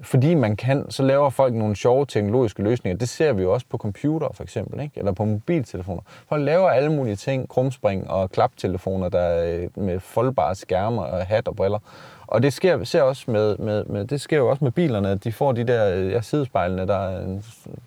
[0.00, 2.98] fordi man kan, så laver folk nogle sjove teknologiske løsninger.
[2.98, 4.98] Det ser vi jo også på computer for eksempel, ikke?
[4.98, 6.02] eller på mobiltelefoner.
[6.28, 11.48] Folk laver alle mulige ting, krumspring og klaptelefoner der er, med foldbare skærme og hat
[11.48, 11.78] og briller.
[12.26, 15.24] Og det sker, ser også med, med, med, det sker jo også med bilerne, at
[15.24, 17.44] de får de der øh, ja, sidespejlene, der er, en-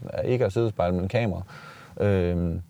[0.09, 1.41] er ikke er sidespejl, men kamera.
[1.99, 2.61] Øhm,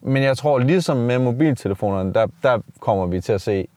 [0.00, 3.68] men jeg tror, ligesom med mobiltelefonerne, der, der kommer vi til at se,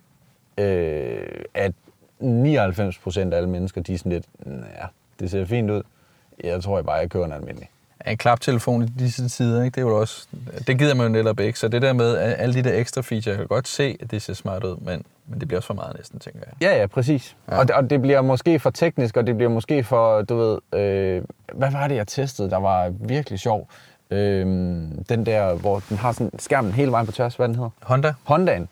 [0.59, 1.71] øh, at
[2.19, 4.85] 99 procent af alle mennesker, de er sådan lidt, ja,
[5.19, 5.81] det ser fint ud.
[6.43, 7.69] Jeg tror jeg bare, jeg kører en almindelig.
[8.07, 9.75] En klaptelefon i disse tider, ikke?
[9.75, 10.27] Det, er jo også,
[10.67, 11.59] det gider man jo netop ikke.
[11.59, 14.21] Så det der med alle de der ekstra features, jeg kan godt se, at det
[14.21, 16.69] ser smart ud, men, men det bliver også for meget næsten, tænker jeg.
[16.69, 17.35] Ja, ja, præcis.
[17.51, 17.57] Ja.
[17.57, 20.79] Og, det, og det bliver måske for teknisk, og det bliver måske for, du ved,
[20.79, 23.69] øh, hvad var det, jeg testede, der var virkelig sjov?
[24.11, 24.45] Øh,
[25.09, 27.69] den der, hvor den har sådan skærmen hele vejen på tværs, hvad den hedder?
[27.81, 28.13] Honda?
[28.23, 28.67] Hondaen.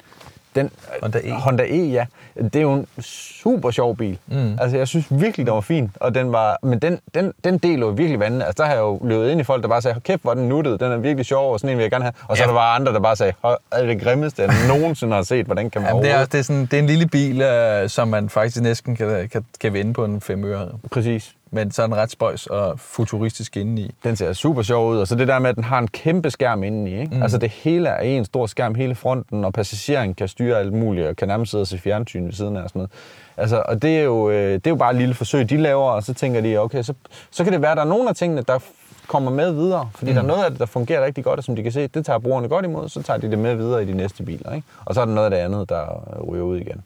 [0.55, 0.69] Den,
[1.01, 1.31] Honda E.
[1.31, 2.05] Honda E, ja.
[2.43, 4.17] Det er jo en super sjov bil.
[4.27, 4.57] Mm.
[4.61, 5.91] Altså, jeg synes virkelig, den var fin.
[5.95, 8.43] Og den var, men den, den, den del var virkelig vandet.
[8.45, 10.31] Altså, der har jeg jo løbet ind i folk, der bare sagde, "Hold kæft, hvor
[10.31, 10.79] er den nuttet.
[10.79, 12.13] Den er virkelig sjov, og sådan en vil jeg gerne have.
[12.27, 12.47] Og så Ja.
[12.47, 12.53] ja.
[12.53, 15.45] der var andre, der bare sagde, "Hold, er det grimmeste, jeg nogensinde har set.
[15.45, 17.89] Hvordan kan man Jamen, det, er, det, er sådan, det er en lille bil, øh,
[17.89, 20.67] som man faktisk næsten kan, kan, kan vinde på en fem øre.
[20.91, 21.33] Præcis.
[21.51, 23.91] Men så den ret spøjs og futuristisk indeni.
[24.03, 26.31] Den ser super sjov ud, og så det der med, at den har en kæmpe
[26.31, 26.99] skærm indeni.
[26.99, 27.15] Ikke?
[27.15, 27.21] Mm.
[27.21, 31.07] Altså det hele er en stor skærm, hele fronten, og passageren kan styre alt muligt,
[31.07, 32.91] og kan nærmest sidde og se fjernsyn ved siden af og sådan noget.
[33.37, 35.91] Altså, og det er, jo, øh, det er jo bare et lille forsøg, de laver,
[35.91, 36.93] og så tænker de, okay, så,
[37.31, 38.59] så kan det være, at der er nogle af tingene, der
[39.07, 40.15] kommer med videre, fordi mm.
[40.15, 42.05] der er noget af det, der fungerer rigtig godt, og som de kan se, det
[42.05, 44.53] tager brugerne godt imod, så tager de det med videre i de næste biler.
[44.53, 44.67] Ikke?
[44.85, 46.83] Og så er der noget af det andet, der ryger ud igen.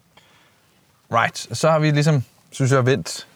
[1.14, 1.58] Right.
[1.58, 3.28] Så har vi ligesom, synes jeg, vendt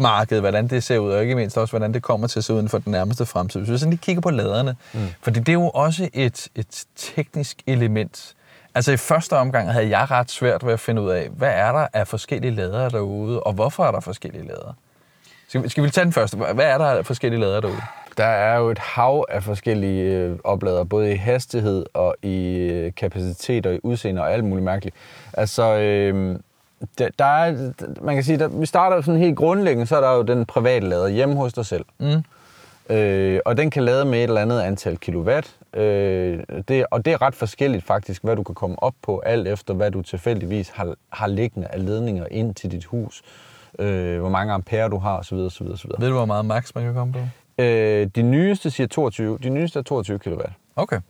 [0.00, 2.52] bilmarkedet, hvordan det ser ud, og ikke mindst også, hvordan det kommer til at se
[2.52, 3.60] ud inden for den nærmeste fremtid.
[3.60, 5.00] Hvis vi sådan lige kigger på laderne, mm.
[5.22, 8.34] fordi det er jo også et, et teknisk element.
[8.74, 11.72] Altså i første omgang havde jeg ret svært ved at finde ud af, hvad er
[11.72, 14.74] der af forskellige ladere derude, og hvorfor er der forskellige ladere?
[15.48, 16.36] Skal, vi- skal vi tage den første?
[16.36, 17.80] Hvad er der af forskellige ladere derude?
[18.16, 22.92] Der er jo et hav af forskellige øh, oplader, både i hastighed og i øh,
[22.96, 24.96] kapacitet og i udseende og alt muligt mærkeligt.
[25.32, 26.38] Altså, øh,
[26.98, 30.00] der, der er, man kan sige, der, vi starter jo sådan helt grundlæggende, så er
[30.00, 31.84] der jo den private lader hjemme hos dig selv.
[31.98, 32.24] Mm.
[32.96, 35.56] Øh, og den kan lade med et eller andet antal kilowatt.
[35.74, 36.38] Øh,
[36.68, 39.74] det, og det er ret forskelligt faktisk, hvad du kan komme op på, alt efter
[39.74, 43.22] hvad du tilfældigvis har, har liggende af ledninger ind til dit hus.
[43.78, 45.34] Øh, hvor mange ampere du har osv.
[45.34, 45.90] osv., osv.
[45.98, 47.18] Ved du, hvor meget max man kan komme på?
[47.62, 49.38] Øh, de nyeste siger 22.
[49.42, 50.40] De nyeste er 22 kW.
[50.76, 51.00] Okay.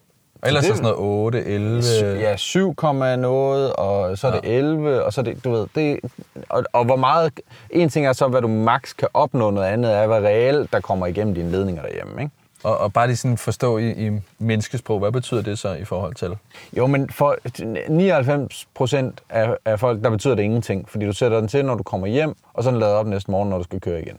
[0.42, 1.83] Og ellers det- er sådan noget 8, 11...
[2.20, 2.74] Ja, 7,
[3.18, 4.48] noget, og så er det Ja.
[4.59, 6.00] 11, og så er det, du ved, det,
[6.48, 9.94] og, og hvor meget, en ting er så, hvad du max kan opnå, noget andet
[9.96, 12.35] er, hvad reelt der kommer igennem dine ledninger derhjemme, ikke?
[12.64, 16.14] Og, og bare lige sådan forstå i, i menneskesprog, hvad betyder det så i forhold
[16.14, 16.37] til?
[16.76, 17.37] Jo, men for
[17.88, 21.74] 99 procent af, af folk, der betyder det ingenting, fordi du sætter den til, når
[21.74, 24.18] du kommer hjem, og så den lader op næste morgen, når du skal køre igen.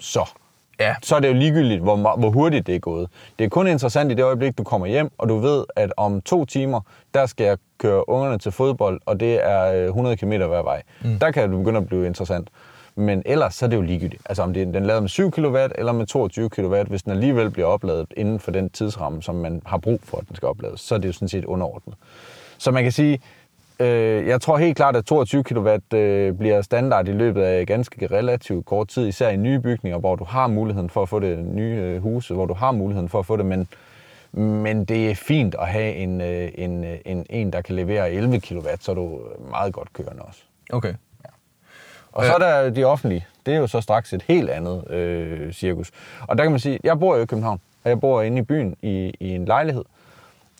[0.00, 0.28] Så.
[0.82, 0.94] Ja.
[1.02, 3.08] Så er det jo ligegyldigt, hvor, hvor hurtigt det er gået.
[3.38, 6.20] Det er kun interessant i det øjeblik, du kommer hjem, og du ved, at om
[6.20, 6.80] to timer,
[7.14, 10.82] der skal jeg køre ungerne til fodbold, og det er øh, 100 km hver vej.
[11.04, 11.18] Mm.
[11.18, 12.48] Der kan det begynde at blive interessant.
[12.94, 14.22] Men ellers så er det jo ligegyldigt.
[14.26, 17.12] Altså om det, den er lavet med 7 kW eller med 22 kW, hvis den
[17.12, 20.48] alligevel bliver opladet inden for den tidsramme, som man har brug for, at den skal
[20.48, 21.94] oplades, så er det jo sådan set underordnet.
[22.58, 23.20] Så man kan sige,
[23.80, 28.06] øh, jeg tror helt klart, at 22 kW øh, bliver standard i løbet af ganske
[28.06, 31.38] relativt kort tid, især i nye bygninger, hvor du har muligheden for at få det
[31.38, 33.68] nye øh, huse, hvor du har muligheden for at få det, men,
[34.32, 38.12] men det er fint at have en, øh, en, øh, en, en, der kan levere
[38.12, 40.40] 11 kW, så er du meget godt kørende også.
[40.72, 40.94] Okay.
[42.12, 43.26] Og så er der de offentlige.
[43.46, 45.90] Det er jo så straks et helt andet øh, cirkus.
[46.20, 48.42] Og der kan man sige, jeg bor jo i København, og jeg bor inde i
[48.42, 49.84] byen i, i en lejlighed.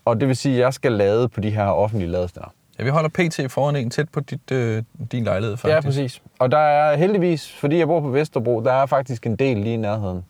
[0.05, 2.49] Og det vil sige, at jeg skal lade på de her offentlige ladestænder.
[2.79, 4.83] Ja, vi holder PT foran en tæt på dit, øh,
[5.13, 5.75] din lejlighed, faktisk.
[5.75, 6.23] Ja, præcis.
[6.39, 9.75] Og der er heldigvis, fordi jeg bor på Vesterbro, der er faktisk en del lige
[9.75, 10.25] i nærheden.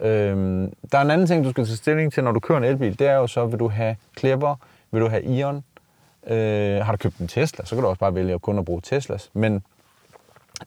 [0.00, 2.64] Øhm, der er en anden ting, du skal tage stilling til, når du kører en
[2.64, 2.98] elbil.
[2.98, 4.56] Det er jo så, vil du have Clever,
[4.90, 5.64] vil du have Ion.
[6.26, 8.64] Øh, har du købt en Tesla, så kan du også bare vælge at kun at
[8.64, 9.30] bruge Teslas.
[9.32, 9.62] Men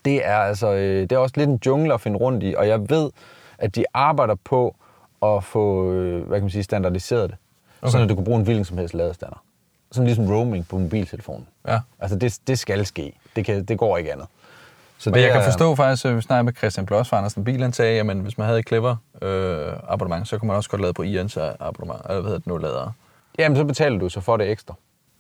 [0.06, 2.68] det er altså øh, det er også lidt en jungle at finde rundt i, og
[2.68, 3.12] jeg ved,
[3.58, 4.76] at de arbejder på
[5.24, 7.38] at få øh, hvad kan man sige, standardiseret det.
[7.82, 7.92] Okay.
[7.92, 9.44] Sådan at du kan bruge en hvilken som helst ladestander.
[9.92, 11.48] Sådan ligesom roaming på mobiltelefonen.
[11.68, 11.80] Ja.
[12.00, 13.14] Altså, det, det skal ske.
[13.36, 14.28] Det, kan, det går ikke andet.
[14.98, 17.44] Så Men det jeg kan forstå faktisk, at vi snakkede med Christian Bloss fra Andersen
[17.44, 20.70] Bil, han sagde, at hvis man havde et Clever øh, abonnement, så kunne man også
[20.70, 22.92] godt lade på Ians abonnement, eller hvad hedder det nu, lader.
[23.40, 24.74] Jamen, så betaler du så for det ekstra,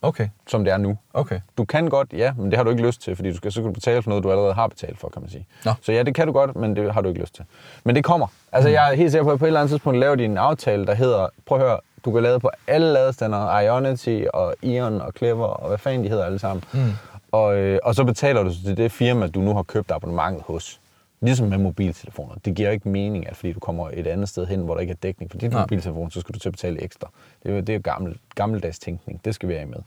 [0.03, 0.97] Okay, som det er nu.
[1.13, 1.39] okay.
[1.57, 3.61] Du kan godt, ja, men det har du ikke lyst til, fordi du skal, så
[3.61, 5.45] kan du betale for noget, du allerede har betalt for, kan man sige.
[5.65, 5.71] Nå.
[5.81, 7.45] Så ja, det kan du godt, men det har du ikke lyst til.
[7.83, 8.27] Men det kommer.
[8.51, 8.73] Altså, Mm.
[8.73, 10.85] jeg er helt sikker på, at på et eller andet tidspunkt laver de en aftale,
[10.85, 15.13] der hedder, prøv at høre, du kan lade på alle ladestandere, Ionity og Ion og
[15.17, 16.63] Clever og hvad fanden de hedder alle sammen.
[16.73, 16.91] Mm.
[17.31, 20.79] Og, øh, og så betaler du til det firma, du nu har købt abonnementet hos.
[21.23, 22.35] Ligesom med mobiltelefoner.
[22.45, 24.91] Det giver ikke mening, at fordi du kommer et andet sted hen, hvor der ikke
[24.91, 25.61] er dækning for dit Nej.
[25.61, 27.09] mobiltelefon, så skal du til at betale ekstra.
[27.43, 29.21] Det er jo, det er gammel, gammeldags tænkning.
[29.25, 29.77] Det skal vi have med.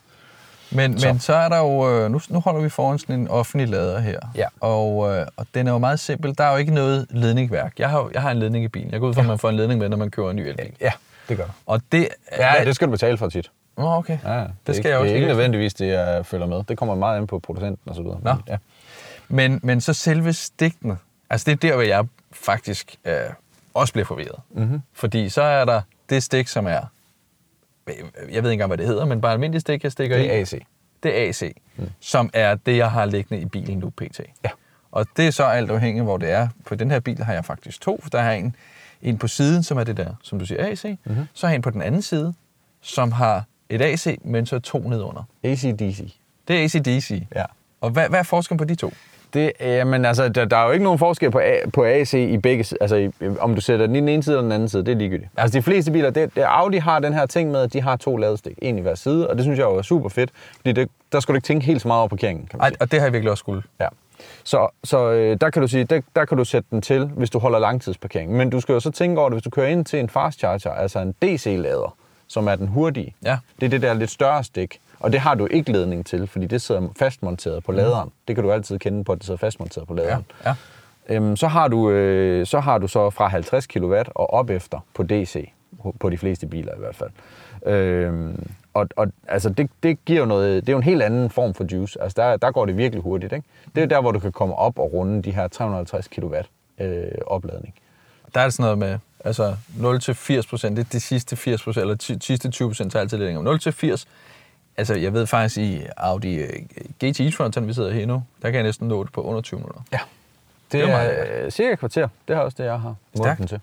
[0.72, 3.28] Men så, men så er der jo, øh, nu, nu holder vi foran sådan en
[3.28, 4.46] offentlig lader her, Ja.
[4.60, 6.38] og, øh, og den er jo meget simpel.
[6.38, 7.78] Der er jo ikke noget ledningværk.
[7.78, 8.90] Jeg har, jeg har en ledning i bilen.
[8.92, 10.40] Jeg går ud fra, at man får en ledning med, når man køber en ny
[10.40, 10.72] elbil.
[10.80, 10.92] Ja,
[11.28, 11.46] det gør.
[11.66, 12.08] Og det...
[12.38, 13.50] Ja, det skal du betale for tit.
[13.76, 14.18] Nå, okay.
[14.24, 16.62] Ja, det, det skal ikke, jeg også Det er ikke nødvendigvis, det jeg følger med.
[16.68, 18.20] Det kommer meget an på producenten og så videre.
[18.22, 18.34] Nå.
[18.48, 18.56] Ja.
[19.28, 20.96] Men, men så selve stikkene,
[21.30, 23.14] altså det er der, hvor jeg faktisk øh,
[23.74, 24.40] også bliver forvirret.
[24.50, 24.82] Mm-hmm.
[24.92, 26.80] Fordi så er der det stik, som er,
[27.86, 30.36] jeg ved ikke engang, hvad det hedder, men bare almindelig stik, jeg stikker Det er
[30.36, 30.40] i.
[30.40, 30.62] AC.
[31.02, 31.90] Det er AC, mm.
[32.00, 34.20] som er det, jeg har liggende i bilen nu, pt.
[34.44, 34.50] Ja.
[34.92, 36.48] Og det er så alt afhængigt, hvor det er.
[36.66, 38.04] På den her bil har jeg faktisk to.
[38.12, 38.56] Der har jeg en,
[39.04, 40.84] en på siden, som er det der, som du siger, AC.
[40.84, 41.24] Mm-hmm.
[41.32, 42.34] Så har jeg en på den anden side,
[42.80, 45.22] som har et AC, men så to nedunder.
[45.42, 46.14] ACDC.
[46.48, 47.22] Det er ACDC.
[47.34, 47.44] Ja.
[47.80, 48.92] Og hvad, hvad er forskellen på de to?
[49.34, 52.36] Det, jamen, altså, der, der er jo ikke nogen forskel på, A, på AC i
[52.36, 54.84] begge altså, i, om du sætter den i den ene side eller den anden side,
[54.84, 55.30] det er ligegyldigt.
[55.36, 55.42] Ja.
[55.42, 57.96] Altså, de fleste biler, det, det, Audi har den her ting med, at de har
[57.96, 60.72] to ladestik, en i hver side, og det synes jeg jo er super fedt, fordi
[60.72, 62.80] det, der skal du ikke tænke helt så meget over parkeringen, kan man Ej, sige.
[62.80, 63.62] og det har jeg virkelig også skulle.
[63.80, 63.88] Ja.
[64.44, 67.30] Så, så øh, der kan du sige, der, der kan du sætte den til, hvis
[67.30, 68.32] du holder langtidsparkering.
[68.36, 70.38] Men du skal jo så tænke over det, hvis du kører ind til en fast
[70.38, 73.14] charger, altså en DC-lader, som er den hurtige.
[73.24, 73.38] Ja.
[73.60, 74.80] Det er det der lidt større stik.
[75.00, 78.10] Og det har du ikke ledning til, fordi det sidder fastmonteret på laderen.
[78.28, 80.24] Det kan du altid kende på, at det sidder fastmonteret på Ja, laderen.
[80.46, 80.54] ja.
[81.08, 84.78] Øhm, så, har du, øh, så har du så fra 50 kW og op efter
[84.94, 85.48] på DC,
[86.00, 87.10] på de fleste biler i hvert fald.
[87.74, 91.30] Øhm, og og altså det, det giver jo noget, det er jo en helt anden
[91.30, 92.02] form for juice.
[92.02, 93.32] Altså der, der går det virkelig hurtigt.
[93.32, 93.46] Ikke?
[93.74, 96.34] Det er der, hvor du kan komme op og runde de her 350 kW
[96.78, 97.74] øh, opladning.
[98.34, 101.36] Der er det sådan noget med, altså 0 til 80 procent, det er de sidste
[101.36, 103.44] 80 procent, eller de sidste 20 procent tager altid lidt længere.
[103.44, 104.06] 0 til 80,
[104.76, 106.48] altså jeg ved faktisk i Audi øh,
[107.04, 109.60] GT e-tron, vi sidder her nu, der kan jeg næsten nå det på under 20
[109.60, 109.80] minutter.
[109.92, 109.98] Ja.
[110.72, 112.08] Det, Det er er, øh, cirka et kvarter.
[112.28, 112.94] Det er også det, jeg har
[113.38, 113.60] den til.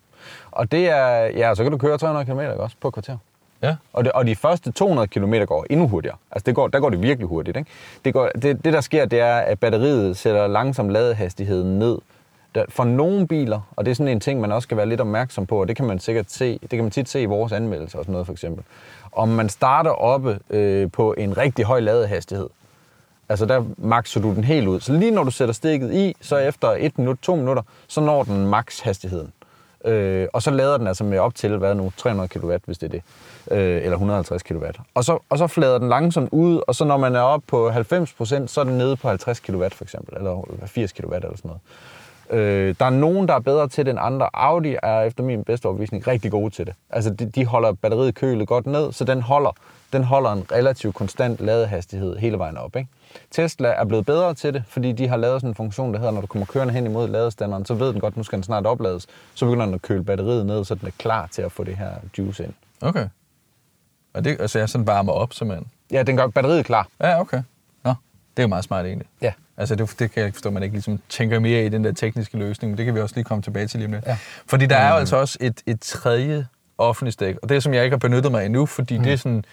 [0.52, 3.17] Og det er, ja, så kan du køre 300 km også på et kvarter.
[3.62, 3.76] Ja.
[3.93, 6.17] Og, det, og de første 200 km går endnu hurtigere.
[6.32, 7.58] Altså det går, der går det virkelig hurtigt.
[7.58, 7.69] Ikke?
[8.06, 11.97] Det, går, det, det, der sker, det er, at batteriet sætter langsom ladehastigheden ned.
[12.56, 15.02] Der, for nogle biler, og det er sådan en ting, man også skal være lidt
[15.02, 17.52] opmærksom på, og det kan man sikkert se, det kan man tit se i vores
[17.52, 18.63] anmeldelser og sådan noget for eksempel.
[19.12, 22.47] Om man starter oppe øh, på en rigtig høj ladehastighed,
[23.32, 24.80] Altså der makser du den helt ud.
[24.80, 28.24] Så lige når du sætter stikket i, så efter 1 minut, 2 minutter, så når
[28.24, 29.32] den max hastigheden.
[29.86, 32.88] Øh, og så lader den altså med op til, hvad nu, 300 kW, hvis det
[32.88, 33.02] er det.
[33.52, 34.65] Øh, eller 150 kW.
[34.94, 37.70] Og så, og så flader den langsomt ud, og så når man er oppe på
[37.70, 38.15] 90
[38.52, 41.62] så er den nede på 50 kW for eksempel, eller 80 kW eller sådan noget.
[42.30, 44.30] Øh, der er nogen, der er bedre til det end andre.
[44.34, 46.74] Audi er efter min bedste overbevisning rigtig gode til det.
[46.89, 49.52] Altså, de, de holder batteriet kølet godt ned, så den holder,
[49.94, 52.76] den holder en relativt konstant ladehastighed hele vejen op.
[52.76, 52.89] Ikke?
[53.32, 56.13] Tesla er blevet bedre til det, fordi de har lavet sådan en funktion, der hedder,
[56.13, 58.65] når du kommer kørende hen imod ladestanderen, så ved den godt, nu skal den snart
[58.65, 59.08] oplades.
[59.34, 61.78] Så begynder den at køle batteriet ned, så den er klar til at få det
[61.78, 62.54] her juice ind.
[62.82, 63.08] Okay.
[64.13, 65.67] Og det, altså jeg sådan varmer op, simpelthen.
[65.91, 66.88] Ja, den gør batteriet klar.
[67.02, 67.43] Ja, okay.
[67.84, 67.89] Nå,
[68.38, 69.08] det er jo meget smart egentlig.
[69.21, 69.34] Ja.
[69.58, 71.91] Altså det, det kan jeg forstå, at man ikke ligesom tænker mere i den der
[71.91, 74.06] tekniske løsning, men det kan vi også lige komme tilbage til lige om lidt.
[74.06, 74.17] Ja.
[74.45, 76.47] Fordi der er jo altså også et, et tredje
[76.78, 79.04] offentligt stik, og det er som jeg ikke har benyttet mig endnu, fordi mm.
[79.04, 79.45] det er sådan,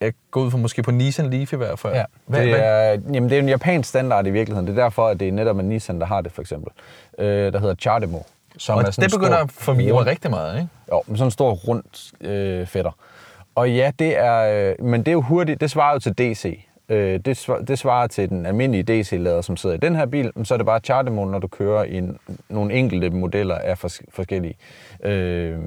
[0.00, 1.94] er gået ud fra måske på Nissan Leaf i hvert fald.
[1.94, 4.66] Ja, Hvad, det, hvad, er, jamen, det er en japansk standard i virkeligheden.
[4.66, 6.72] Det er derfor, at det er netop en Nissan, der har det, for eksempel.
[7.18, 8.18] Øh, der hedder Chardemo.
[8.58, 10.68] Som og er sådan det begynder stor at forvirre rund- rigtig meget, ikke?
[10.92, 11.82] Jo, med sådan en stor rund
[12.20, 12.90] øh, fætter.
[13.54, 16.64] Og ja, det er, øh, men det er jo hurtigt, det svarer jo til DC.
[16.88, 20.30] Øh, det, svar, det svarer til den almindelige DC-lader, som sidder i den her bil,
[20.34, 23.78] men så er det bare Chardemo, når du kører i en, nogle enkelte modeller af
[23.78, 24.54] fors, forskellige,
[25.04, 25.58] øh,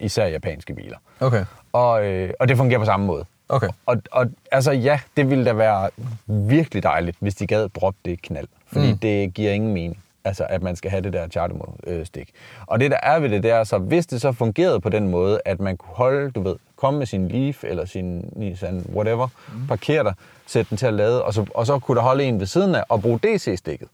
[0.00, 0.96] især japanske biler.
[1.20, 1.44] Okay.
[1.72, 3.24] Og, øh, og det fungerer på samme måde.
[3.48, 3.68] Okay.
[3.86, 5.90] Og, og altså ja, det ville da være
[6.26, 8.48] virkelig dejligt, hvis de gad droppe det knald.
[8.66, 8.98] Fordi Mm.
[8.98, 12.30] det giver ingen mening, altså at man skal have det der Chardemo-stik.
[12.66, 15.08] Og det der er ved det, det er så, hvis det så fungerede på den
[15.08, 19.28] måde, at man kunne holde, du ved, komme med sin Leaf eller sin Nissan, whatever,
[19.54, 19.66] mm.
[19.66, 20.12] parkere der,
[20.46, 22.74] sætte den til at lade, og så, og så kunne der holde en ved siden
[22.74, 23.88] af og bruge DC-stikket.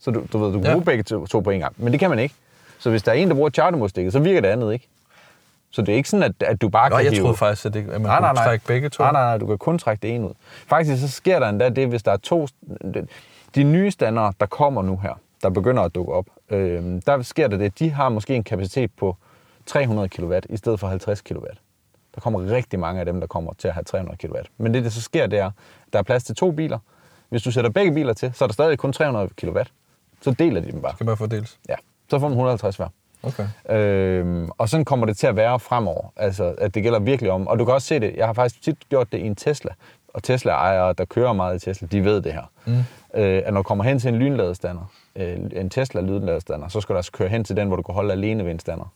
[0.00, 0.72] Så du, du ved, du kan Ja.
[0.72, 1.74] bruge begge to, to på en gang.
[1.76, 2.34] Men det kan man ikke.
[2.78, 4.86] Så hvis der er en, der bruger Chardemo-stikket, så virker det andet ikke.
[5.70, 7.22] Så det er ikke sådan, at, at du bare Nå, kan jeg hive...
[7.22, 8.44] troede faktisk, at, det, at man Nej, nej, nej.
[8.44, 9.02] trække begge to.
[9.02, 10.34] Nej, nej, nej, du kan kun trække det ene ud.
[10.66, 12.46] Faktisk så sker der endda det, hvis der er to...
[13.54, 17.48] De nye standere, der kommer nu her, der begynder at dukke op, øh, der sker
[17.48, 19.16] der det, de har måske en kapacitet på
[19.66, 21.44] 300 kW i stedet for 50 kW.
[22.14, 24.36] Der kommer rigtig mange af dem, der kommer til at have 300 kW.
[24.58, 25.50] Men det, der så sker, det er,
[25.92, 26.78] der er plads til to biler.
[27.28, 29.58] Hvis du sætter begge biler til, så er der stadig kun 300 kW.
[30.22, 30.92] Så deler de dem bare.
[30.92, 31.58] Skal bare fordels.
[31.68, 31.74] Ja,
[32.10, 32.88] så får man 150 hver.
[33.22, 33.74] Okay.
[33.76, 36.12] Øhm, og sådan kommer det til at være fremover.
[36.16, 37.46] Altså, at det gælder virkelig om.
[37.46, 38.14] Og du kan også se det.
[38.16, 39.70] Jeg har faktisk tit gjort det i en Tesla.
[40.14, 42.50] Og Tesla-ejere, der kører meget i Tesla, de ved det her.
[42.66, 42.72] Mm.
[43.14, 46.96] Øh, at når du kommer hen til en lynladestander, øh, en Tesla-lynladestander, så skal du
[46.96, 48.92] altså køre hen til den, hvor du kan holde alene ved en stander.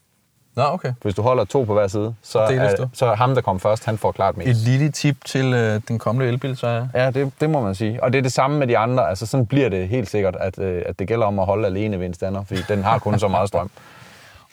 [0.55, 0.93] Nå, okay.
[1.01, 3.85] Hvis du holder to på hver side, så er, så er ham, der kommer først,
[3.85, 4.49] han får klart mest.
[4.49, 7.75] Et lille tip til øh, den kommende elbil, så er Ja, det, det må man
[7.75, 8.03] sige.
[8.03, 9.09] Og det er det samme med de andre.
[9.09, 11.99] Altså, sådan bliver det helt sikkert, at, øh, at det gælder om at holde alene
[11.99, 13.69] ved en stander, fordi den har kun så meget strøm.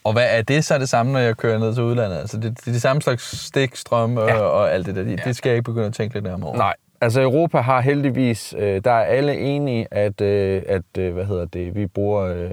[0.05, 2.17] Og hvad er det så det samme, når jeg kører ned til udlandet?
[2.19, 4.35] Altså, det, det er de samme slags stik, strøm og, Ja.
[4.35, 4.41] ja.
[4.43, 5.03] og alt det der.
[5.03, 6.59] Det, det skal jeg ikke begynde at tænke lidt nærmere over.
[6.59, 11.25] Nej, altså Europa har heldigvis, øh, der er alle enige, at, øh, at øh, hvad
[11.25, 12.51] hedder det, vi bruger, øh,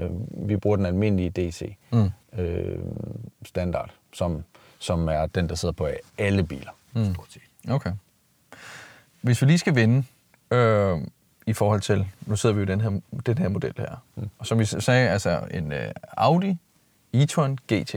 [0.48, 2.10] vi bruger den almindelige DC Mm.
[2.38, 2.78] øh,
[3.46, 4.44] standard, som,
[4.78, 5.88] som er den, der sidder på
[6.18, 6.70] alle biler.
[6.92, 7.14] Mm.
[7.70, 7.92] Okay.
[9.22, 10.04] Hvis vi lige skal vinde
[10.50, 10.98] øh,
[11.46, 12.90] i forhold til, nu sidder vi jo i den her,
[13.26, 14.28] den her model her, mm.
[14.38, 16.56] og som vi sagde, altså en øh, Audi
[17.16, 17.94] e-tron GT.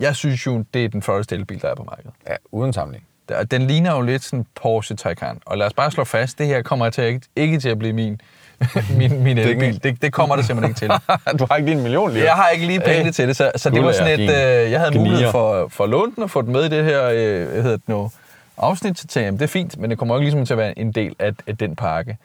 [0.00, 2.10] Jeg synes jo, det er den flotteste elbil, der er på markedet.
[2.28, 3.06] Ja, uden sammenligning.
[3.28, 5.40] Der- Den ligner jo lidt sådan Porsche Taycan.
[5.46, 7.92] Og lad os bare slå fast, det her kommer til at, ikke til at blive
[7.92, 8.20] min,
[8.98, 9.82] min, min elbil.
[9.82, 10.88] Det, det kommer det simpelthen ikke til.
[11.38, 12.24] du har ikke lige en million lige.
[12.24, 14.30] Jeg har ikke lige pengene til det, så, så det var sådan et,
[14.64, 15.30] øh, jeg havde mulighed gnier.
[15.30, 17.76] for, for at låne den og få den med i det her, øh, hvad hedder
[17.76, 18.10] det nu,
[18.58, 19.18] afsnit til TM.
[19.32, 21.56] Det er fint, men det kommer ikke ligesom til at være en del af, af
[21.56, 22.18] den pakke.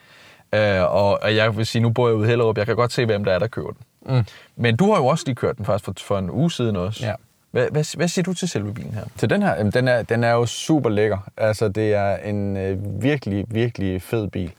[0.56, 2.92] Øh, og, og jeg vil sige, nu bor jeg ude i Hellerup, jeg kan godt
[2.94, 3.78] se, hvem der er, der kører den.
[4.06, 4.24] Mm.
[4.56, 7.06] Men du har jo også lige kørt den faktisk for, for en uge siden også.
[7.06, 7.14] Ja.
[7.52, 9.04] Hvad, hvad, hvad siger du til selve bilen her?
[9.18, 11.18] Til den her, jamen, den er, den er jo super lækker.
[11.38, 14.52] Altså, det er en øh, virkelig, virkelig fed bil.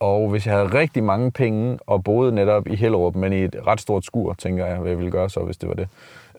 [0.00, 3.56] Og hvis jeg havde rigtig mange penge og boede netop i Hellerup, men i et
[3.66, 5.88] ret stort skur, tænker jeg, hvad jeg ville gøre så, hvis det var det,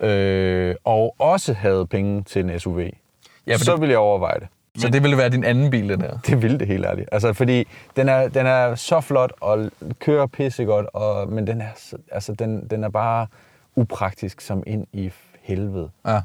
[0.09, 2.79] øh, og også havde penge til en SUV,
[3.47, 4.47] Ja, så det- ville jeg overveje det.
[4.77, 6.17] Så det ville være din anden bil, den her?
[6.27, 7.09] Det ville det helt ærligt.
[7.11, 11.67] Altså, fordi den er, den er så flot og kører pissegodt, og, men den er,
[11.77, 13.27] så- altså, den, den er bare
[13.75, 15.11] upraktisk som ind i
[15.41, 15.89] helvede.
[16.07, 16.21] Ja.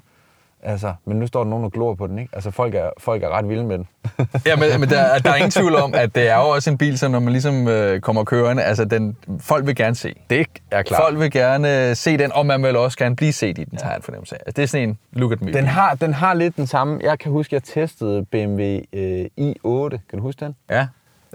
[0.62, 2.34] Altså, men nu står der nogen og glor på den, ikke?
[2.34, 3.88] Altså, folk er, folk er ret vilde med den.
[4.46, 6.78] Ja, men, men der, der er ingen tvivl om, at det er jo også en
[6.78, 10.14] bil, så når man ligesom øh, kommer kørende, altså den, folk vil gerne se.
[10.30, 11.02] Det er klart.
[11.02, 13.90] Folk vil gerne se den, og man vil også gerne blive set i den, tager
[13.90, 14.40] jeg en fornemmelse af.
[14.46, 15.52] Altså, det er sådan en look at me.
[15.52, 17.00] Den har, den har lidt den samme...
[17.02, 19.88] Jeg kan huske, jeg testede BMW øh, i8.
[19.88, 20.56] Kan du huske den?
[20.70, 20.86] Ja,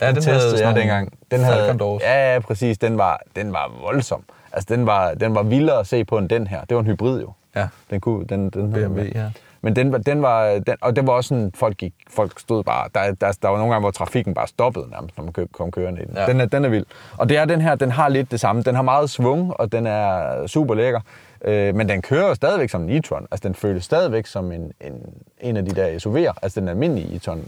[0.01, 1.13] ja den, testede jeg dengang.
[1.31, 2.77] Den havde, ja, ja, præcis.
[2.77, 4.23] Den var, den var voldsom.
[4.53, 6.61] Altså, den var, den var vildere at se på end den her.
[6.65, 7.33] Det var en hybrid jo.
[7.55, 7.67] Ja.
[7.89, 9.31] Den kunne, den, den BMW, ja.
[9.61, 12.63] Men den, var- den var, den, og det var også sådan, folk gik, folk stod
[12.63, 15.45] bare, der, der, der var nogle gange, hvor trafikken bare stoppede nærmest, når man kø-
[15.53, 16.15] kom kørende i den.
[16.15, 16.25] Ja.
[16.25, 16.85] Den, er, den er vild.
[17.17, 18.61] Og det er den her, den har lidt det samme.
[18.61, 20.99] Den har meget svung, og den er super lækker.
[21.45, 23.25] Øh, men den kører stadigvæk som en e-tron.
[23.31, 24.93] Altså, den føles stadigvæk som en, en,
[25.41, 26.33] en af de der SUV'er.
[26.41, 27.39] Altså, den almindelige e-tron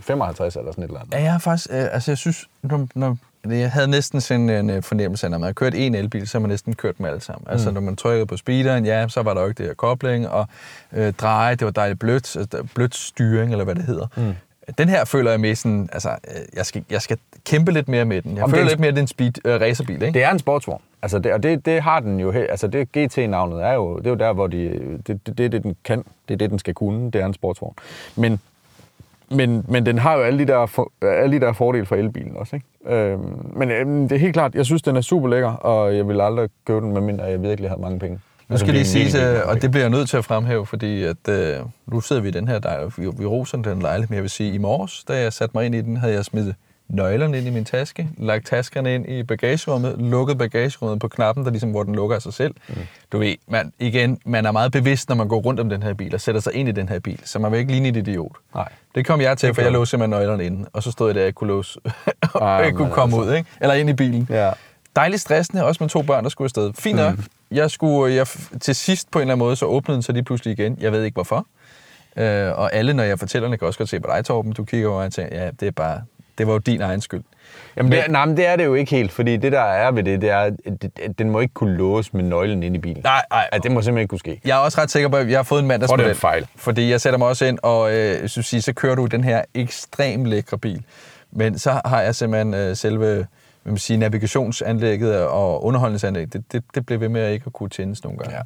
[0.00, 1.14] 55 eller sådan et eller andet.
[1.14, 3.16] Ja, jeg har faktisk, øh, altså jeg synes, når, når,
[3.48, 6.38] jeg havde næsten sådan en øh, fornemmelse af, når man har kørt en elbil, så
[6.38, 7.46] har man næsten kørt dem alle sammen.
[7.50, 10.28] Altså når man trykkede på speederen, ja, så var der jo ikke det her kobling,
[10.28, 10.48] og
[10.92, 14.06] øh, dreje, det var dejligt blødt, altså, blødt styring, eller hvad det hedder.
[14.16, 14.34] Mm.
[14.78, 18.04] Den her føler jeg med sådan, altså, øh, jeg skal, jeg skal kæmpe lidt mere
[18.04, 18.34] med den.
[18.36, 20.14] Jeg Om føler er en- lidt mere, at det er en speed øh, racerbil, ikke?
[20.14, 20.80] Det er en sportsvogn.
[21.02, 24.10] Altså det, og det, det har den jo altså det GT-navnet er jo, det er
[24.10, 24.68] jo der, hvor de,
[25.06, 27.26] det, det, det er det, den kan, det er det, den skal kunne, det er
[27.26, 27.74] en sportsvogn.
[28.16, 28.40] Men,
[29.30, 32.36] men, men den har jo alle de der, for, alle de der fordele for elbilen
[32.36, 32.96] også, ikke?
[32.96, 36.08] Øhm, men øhm, det er helt klart, jeg synes, den er super lækker, og jeg
[36.08, 38.20] vil aldrig købe den, medmindre jeg virkelig havde mange penge.
[38.48, 41.04] Nu skal lige virkelig, sige, mange og det bliver jeg nødt til at fremhæve, fordi
[41.04, 41.56] at, øh,
[41.86, 44.30] nu sidder vi i den her, der, vi, vi roser den lejlighed, men jeg vil
[44.30, 46.56] sige, i morges, da jeg satte mig ind i den, havde jeg smidt
[46.90, 51.50] nøglerne ind i min taske, lagt taskerne ind i bagagerummet, lukket bagagerummet på knappen, der
[51.50, 52.54] ligesom, hvor den lukker af sig selv.
[52.68, 52.74] Mm.
[53.12, 55.94] Du ved, man, igen, man er meget bevidst, når man går rundt om den her
[55.94, 57.96] bil og sætter sig ind i den her bil, så man vil ikke ligne et
[57.96, 58.32] idiot.
[58.54, 58.68] Nej.
[58.94, 61.14] Det kom jeg til, Det for jeg låste simpelthen nøglerne inde, og så stod jeg
[61.14, 61.80] der, jeg kunne låse,
[62.34, 63.30] og Ej, ikke kunne komme altså.
[63.30, 63.50] ud, ikke?
[63.60, 64.26] eller ind i bilen.
[64.30, 64.50] Ja.
[64.96, 66.72] Dejligt stressende, også med to børn, der skulle afsted.
[66.78, 67.16] Fint nok.
[67.16, 67.24] Mm.
[67.50, 68.26] Jeg skulle, jeg,
[68.60, 70.76] til sidst på en eller anden måde, så åbnede den så lige pludselig igen.
[70.80, 71.46] Jeg ved ikke hvorfor.
[72.16, 74.52] Øh, og alle, når jeg fortæller det, kan også godt se på dig, Torben.
[74.52, 76.02] Du kigger over og tænker, ja, det er bare,
[76.40, 77.22] det var jo din egen skyld.
[77.76, 80.02] Jamen, det, nej, men det er det jo ikke helt, fordi det der er ved
[80.02, 80.50] det, det er,
[81.02, 83.02] at den må ikke kunne låse med nøglen ind i bilen.
[83.04, 83.48] Nej, nej.
[83.52, 84.40] At det må simpelthen ikke kunne ske.
[84.44, 86.04] Jeg er også ret sikker på, at jeg har fået en mandagsmodel.
[86.04, 86.46] det er en fejl.
[86.56, 89.42] Fordi jeg sætter mig også ind, og øh, synes, sige, så kører du den her
[89.54, 90.82] ekstremt lækre bil.
[91.32, 93.26] Men så har jeg simpelthen øh, selve
[93.62, 96.32] hvad man sige, navigationsanlægget og underholdningsanlægget.
[96.32, 98.36] Det, det, det blev ved med at ikke at kunne tændes nogle gange.
[98.36, 98.42] Ja.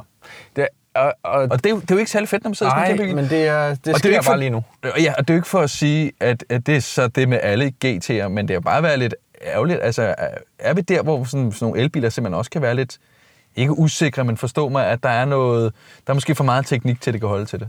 [0.56, 2.54] Det, og, og, Og det er, jo, det er jo ikke særlig fedt, når man
[2.54, 3.16] sidder i sådan en kæmpe bil.
[3.16, 4.64] men det, er, det Og sker er jo ikke bare for, lige nu.
[4.84, 7.28] Ja, og det er jo ikke for at sige, at, at det er så det
[7.28, 9.14] med alle GT'er, men det er jo bare være lidt
[9.46, 9.78] ærgerligt.
[9.82, 10.14] Altså, er-
[10.58, 12.98] er vi der, hvor sådan, sådan nogle elbiler simpelthen også kan være lidt,
[13.56, 15.72] ikke usikre, men forstå mig, at der er noget,
[16.06, 17.68] der er måske for meget teknik til, at det kan holde til det.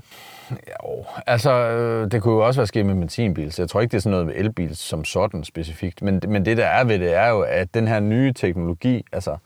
[0.51, 3.91] Jo, altså, øh, det kunne jo også være sket med benzinbil, så jeg tror ikke,
[3.91, 6.01] det er sådan noget med elbil som sådan specifikt.
[6.01, 9.37] Men, men det, der er ved det, er jo, at den her nye teknologi, altså,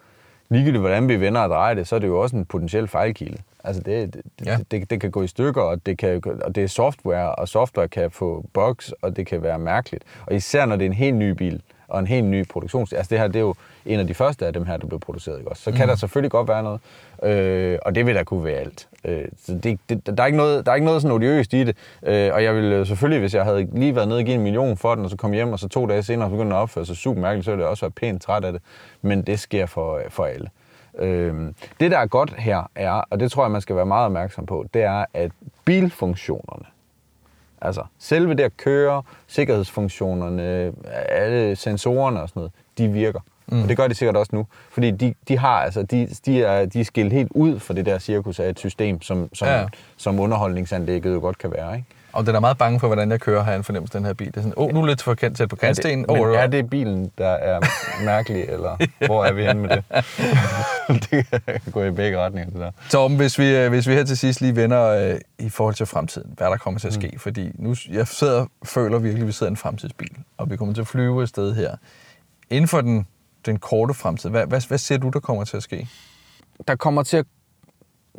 [0.49, 3.37] ligegyldigt hvordan vi vender og drejer det, så er det jo også en potentiel fejlkilde.
[3.63, 4.57] Altså, det, det, Ja.
[4.57, 7.47] det, det, det kan gå i stykker, og det, kan, og det er software, og
[7.47, 10.03] software kan få bugs, og det kan være mærkeligt.
[10.27, 12.81] Og især når det er en helt ny bil, og en helt ny produktion.
[12.81, 14.99] Altså det her, det er jo en af de første af dem her, der blev
[14.99, 15.37] produceret.
[15.37, 15.51] Ikke?
[15.51, 15.63] også?
[15.63, 16.81] Så kan der selvfølgelig godt være noget,
[17.23, 18.87] øh, og det vil der kunne være alt.
[19.05, 21.63] Øh, så det, det, der, er ikke noget, der er ikke noget sådan odiøst i
[21.63, 21.75] det.
[22.03, 24.77] Øh, og jeg ville selvfølgelig, hvis jeg havde lige været nede og givet en million
[24.77, 26.95] for den, og så kom hjem, og så to dage senere begyndte at opføre sig
[26.95, 28.61] super mærkeligt, så ville jeg også være pænt træt af det.
[29.01, 30.49] Men det sker for, for alle.
[30.99, 31.35] Øh,
[31.79, 34.45] det, der er godt her, er, og det tror jeg, man skal være meget opmærksom
[34.45, 35.31] på, det er, at
[35.65, 36.65] bilfunktionerne,
[37.61, 40.71] Altså, selve det at køre, sikkerhedsfunktionerne,
[41.09, 43.19] alle sensorerne og sådan noget, de virker.
[43.47, 43.61] Mm.
[43.63, 44.45] Og det gør de sikkert også nu.
[44.69, 47.85] Fordi de, de har, altså, de, de, er, de er skilt helt ud fra det
[47.85, 49.65] der cirkus af et system, som, som, Ja.
[49.97, 51.75] som underholdningsanlægget jo godt kan være.
[51.75, 51.87] Ikke?
[52.13, 54.13] Og den er meget bange for, hvordan jeg kører, har jeg en fornemmelse, den her
[54.13, 54.27] bil.
[54.27, 56.05] Det er sådan, åh, oh, nu er lidt for kendt tæt på kantstenen.
[56.09, 57.59] Men oh, er det bilen, der er
[58.03, 59.83] mærkelig, eller hvor er vi henne med det?
[61.11, 62.71] det kan gå i begge retninger, det der.
[62.89, 65.85] Torben, hvis vi, øh, hvis vi her til sidst lige vender øh, i forhold til
[65.85, 67.19] fremtiden, hvad der kommer til at ske, mm.
[67.19, 70.73] fordi nu, jeg sidder, føler virkelig, at vi sidder i en fremtidsbil, og vi kommer
[70.73, 71.75] til at flyve afsted her.
[72.49, 73.07] Inden for den,
[73.45, 75.87] den korte fremtid, hvad, hvad, hvad ser du, der kommer til at ske?
[76.67, 77.25] der kommer til at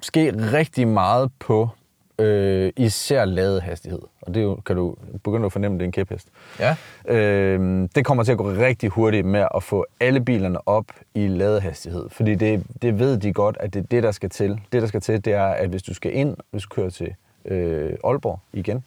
[0.02, 1.68] ske rigtig meget på
[2.20, 4.00] øh, især ladehastighed.
[4.22, 6.28] Og det er jo, kan du begynde at fornemme, det er en kæphest.
[6.58, 6.76] Ja,
[7.08, 11.26] Øh, det kommer til at gå rigtig hurtigt med at få alle bilerne op i
[11.26, 12.08] ladehastighed.
[12.10, 14.60] Fordi det, det ved de godt, at det er det, der skal til.
[14.72, 17.14] Det, der skal til, det er, at hvis du skal ind, hvis du kører til
[17.44, 18.84] øh, Aalborg igen,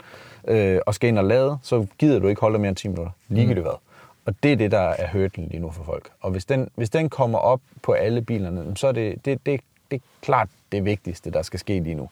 [0.47, 3.11] øh, og skal ind og lade, så gider du ikke holde mere end 10 minutter.
[3.27, 3.77] Ligegyldigt hvad.
[4.25, 6.09] Og det er det, der er hurdlen lige nu for folk.
[6.21, 9.61] Og hvis den, hvis den kommer op på alle bilerne, så er det, det, det,
[9.91, 12.09] det er klart det vigtigste, der skal ske lige nu.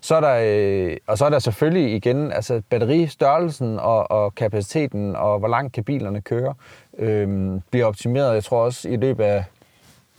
[0.00, 5.16] Så er der, øh, og så er der selvfølgelig igen altså batteristørrelsen og, og kapaciteten,
[5.16, 6.54] og hvor langt kan bilerne køre,
[6.98, 8.34] øh, bliver optimeret.
[8.34, 9.44] Jeg tror også i løbet af,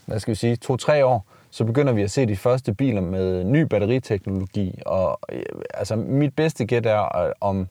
[0.06, 3.44] hvad skal vi sige, to-tre år, så begynder vi at se de første biler med
[3.44, 4.82] ny batteriteknologi.
[4.86, 7.68] Og øh, altså mit bedste gæt er, øh, om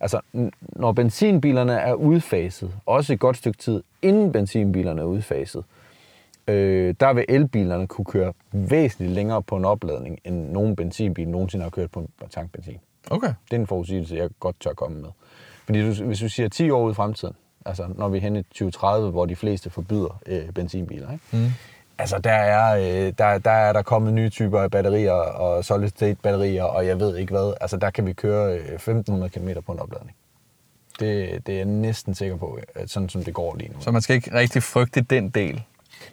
[0.00, 0.20] altså,
[0.58, 5.81] når benzinbilerne er udfaset, også et godt stykke tid inden benzinbilerne er udfaset, øh,
[6.48, 11.70] der vil elbilerne kunne køre væsentligt længere på en opladning, end nogen benzinbil nogensinde har
[11.70, 12.78] kørt på en tankbenzin.
[13.10, 13.34] okay.
[13.50, 15.08] Det er en forudsigelse, jeg godt tør komme med.
[15.64, 17.34] Fordi du, hvis du siger 10 år ud i fremtiden,
[17.66, 21.24] altså når vi er henne i 2030, hvor de fleste forbyder øh, benzinbiler, ikke?
[21.32, 21.50] Mm.
[21.98, 25.88] altså der er, øh, der, der er der kommet nye typer af batterier og solid
[25.88, 27.54] state batterier, og jeg ved ikke hvad.
[27.60, 30.16] Altså der kan vi køre øh, 1500 km på en opladning.
[31.00, 33.80] Det, det er jeg næsten sikker på, at sådan som det går lige nu.
[33.80, 35.62] Så man skal ikke rigtig frygte den del.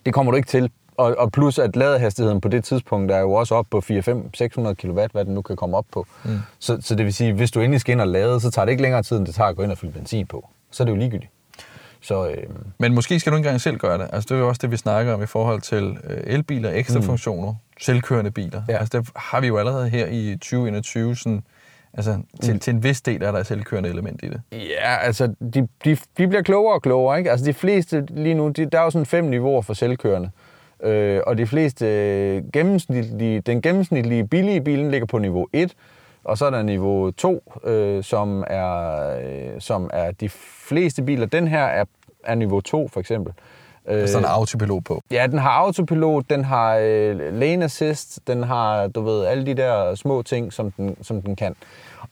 [0.06, 0.72] Det kommer du ikke til.
[0.98, 5.00] Og, og plus at ladehastigheden på det tidspunkt er jo også op på 4-5-600 kW,
[5.12, 6.06] hvad den nu kan komme op på.
[6.26, 6.40] Mm.
[6.60, 8.72] Så, så det vil sige, hvis du endelig skal ind og lade, så tager det
[8.72, 10.50] ikke længere tid, end det tager at gå ind og fylde benzin på.
[10.72, 11.32] Så er det jo ligegyldigt.
[12.02, 12.44] Så øh,
[12.78, 14.10] Men måske skal du ikke engang selv gøre det.
[14.14, 17.00] Altså, det er jo også det, vi snakker om i forhold til øh, elbiler, ekstra
[17.00, 17.06] mm.
[17.06, 18.62] funktioner, selvkørende biler.
[18.70, 18.78] Ja.
[18.78, 21.44] Altså, det har vi jo allerede her i 2021 sådan,
[21.94, 22.60] altså, til, mm.
[22.60, 24.42] til en vis del er der et selvkørende element i det.
[24.52, 27.18] ja, altså, de, de, de bliver klogere og klogere.
[27.18, 27.32] Ikke?
[27.32, 30.30] Altså de fleste lige nu, de, der er jo sådan fem niveauer for selvkørende.
[30.84, 35.76] Øh, og de fleste øh, gennemsnitlige, den gennemsnitlige billige bilen ligger på niveau 1,
[36.24, 40.30] og så er der niveau 2, øh, som, er, øh, som er de
[40.70, 41.26] fleste biler.
[41.26, 41.86] Den her er,
[42.24, 43.34] er niveau 2 for eksempel.
[43.90, 45.02] Øh, Altså, der er en autopilot på.
[45.12, 49.54] Ja, den har autopilot, den har øh, lane assist, den har, du ved, alle de
[49.54, 51.56] der små ting, som den, som den kan.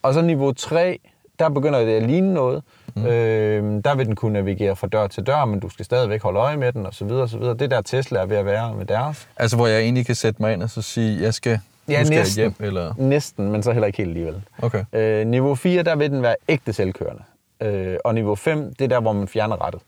[0.02, 1.00] Og så niveau 3,
[1.40, 2.64] der begynder det at ligne noget.
[2.96, 3.06] Mm.
[3.06, 6.40] Øh, der vil den kunne navigere fra dør til dør, men du skal stadigvæk holde
[6.40, 7.54] øje med den, og så videre, og så videre.
[7.54, 9.28] Det der Tesla er ved at være med deres.
[9.38, 11.60] Altså, hvor jeg egentlig kan sætte mig ind og så sige, jeg skal,
[11.90, 12.42] Ja, skal næsten.
[12.42, 12.94] hjem, eller...
[12.98, 14.42] Næsten, men så heller ikke helt alligevel.
[14.62, 14.86] Okay.
[14.94, 17.22] Øh, niveau 4, der vil den være ægte selvkørende.
[17.62, 19.82] Øh, og niveau 5, det er der, hvor man fjerner rettet.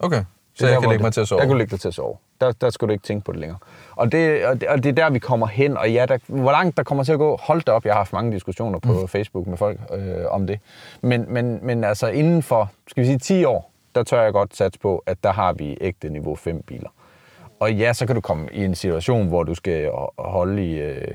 [0.00, 0.24] Okay,
[0.58, 1.38] så jeg der, kan lægge mig til at sove.
[1.38, 2.16] Der kan du lægge dig til at sove.
[2.40, 3.58] Der, der skal du ikke tænke på det længere.
[3.96, 5.76] Og det, og det, og det er der, vi kommer hen.
[5.76, 7.84] Og ja, der, hvor langt der kommer til at gå, hold da op.
[7.84, 9.08] Jeg har haft mange diskussioner på mm.
[9.08, 10.60] Facebook med folk øh, om det.
[11.00, 14.56] Men, men, men altså inden for, skal vi sige 10 år, der tør jeg godt
[14.56, 16.88] satse på, at der har vi ægte niveau 5 biler.
[17.60, 20.78] Og ja, så kan du komme i en situation, hvor du skal holde i...
[20.78, 21.08] Øh,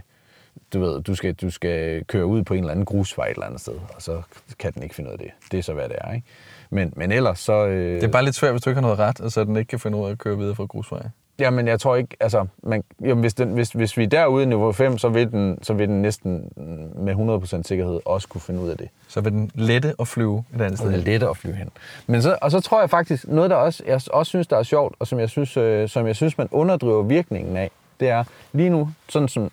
[0.74, 3.46] du ved, du skal, du skal køre ud på en eller anden grusvej et eller
[3.46, 4.22] andet sted, og så
[4.60, 5.28] kan den ikke finde ud af det.
[5.52, 6.28] Det er så, hvad det er, ikke?
[6.70, 7.66] Men, men ellers så...
[7.68, 9.56] Øh, Det er bare lidt svært, hvis du ikke har noget ret, og så den
[9.58, 11.02] ikke kan finde ud af at køre videre fra grusvej.
[11.40, 14.46] Jamen, jeg tror ikke, altså, man, jamen, hvis, den, hvis, hvis vi er derude i
[14.46, 16.52] niveau 5, så vil den, så vil den næsten
[16.96, 18.90] med 100% sikkerhed også kunne finde ud af det.
[19.08, 20.92] Så vil den lette at flyve et andet sted.
[20.92, 21.70] lettere at flyve hen.
[22.08, 24.64] Men så, og så tror jeg faktisk, noget der også, jeg også synes, der er
[24.64, 28.24] sjovt, og som jeg synes, øh, som jeg synes man underdriver virkningen af, det er
[28.54, 29.52] lige nu, sådan som,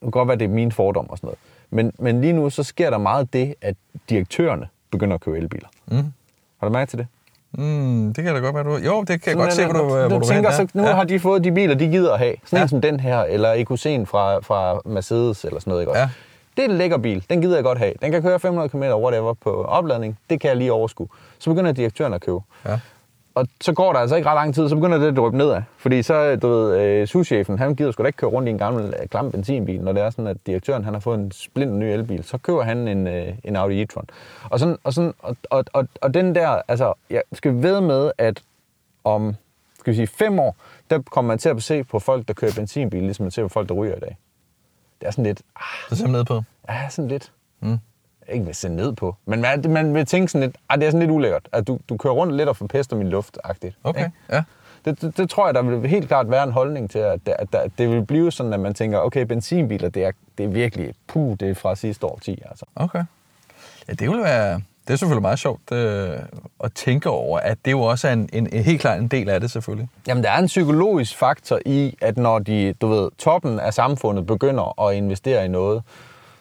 [0.00, 1.38] det kan godt være, det er min fordom og sådan noget,
[1.70, 3.76] men, men lige nu, så sker der meget det, at
[4.10, 5.68] direktørerne begynder at købe elbiler.
[5.86, 5.96] Mm.
[6.60, 7.06] Har du mærke til det?
[7.52, 8.76] Mm, det kan da godt være, du...
[8.76, 10.82] Jo, det kan jeg godt se, hvor du, du, hvor du vil tænker, så nu
[10.82, 10.94] ja.
[10.94, 12.34] har de fået de biler, de gider at have.
[12.44, 12.58] Sådan Ja.
[12.58, 12.62] ja.
[12.62, 15.82] en som den her, eller EQC'en fra, fra Mercedes, eller sådan noget.
[15.82, 15.90] Ikke?
[15.90, 16.00] også?
[16.00, 16.08] Ja.
[16.56, 17.24] Det er en lækker bil.
[17.30, 17.92] Den gider jeg godt have.
[18.02, 20.18] Den kan køre 500 km whatever på opladning.
[20.30, 21.08] Det kan jeg lige overskue.
[21.38, 22.38] Så begynder direktøren at købe.
[22.66, 22.78] Ja.
[23.34, 25.62] Og så går der altså ikke ret lang tid, så begynder det at drøbe nedad.
[25.76, 28.58] Fordi så, du ved, øh, souschefen, han gider sgu da ikke køre rundt i en
[28.58, 31.72] gammel, øh, klam benzinbil, når det er sådan, at direktøren, han har fået en splint
[31.72, 32.24] ny elbil.
[32.24, 34.04] Så køber han en, øh, en Audi e-tron.
[34.50, 38.10] Og, sådan, og, sådan, og, og, og, og den der, altså, jeg skal ved med,
[38.18, 38.42] at
[39.04, 39.34] om,
[39.78, 40.56] skal vi sige, fem år,
[40.90, 43.48] der kommer man til at se på folk, der kører benzinbil, ligesom man ser på
[43.48, 44.16] folk, der ryger i dag.
[45.00, 46.42] Det er sådan lidt, ah, Så ser ned på.
[46.68, 47.78] ja, sådan lidt, Mm.
[48.28, 50.90] Ikke vil se ned på, men man, man vil tænke sådan lidt, ah, det er
[50.90, 54.04] sådan lidt ulækkert, at du, du kører rundt lidt og forpester min luft -agtigt, Okay,
[54.04, 54.16] ikke?
[54.32, 54.42] ja.
[54.84, 57.34] Det, det, det tror jeg, der vil helt klart være en holdning til, at, der,
[57.52, 60.94] at det vil blive sådan, at man tænker, okay, benzinbiler, det er, det er virkelig,
[61.06, 62.64] puh, det er fra sidste årti, altså.
[62.76, 63.04] Okay.
[63.88, 64.60] Ja, det vil være...
[64.86, 66.18] Det er selvfølgelig meget sjovt øh,
[66.64, 69.28] at tænke over, at det jo også er en, en, en helt klart en del
[69.28, 69.88] af det, selvfølgelig.
[70.06, 74.26] Jamen, der er en psykologisk faktor i, at når de, du ved, toppen af samfundet
[74.26, 75.82] begynder at investere i noget,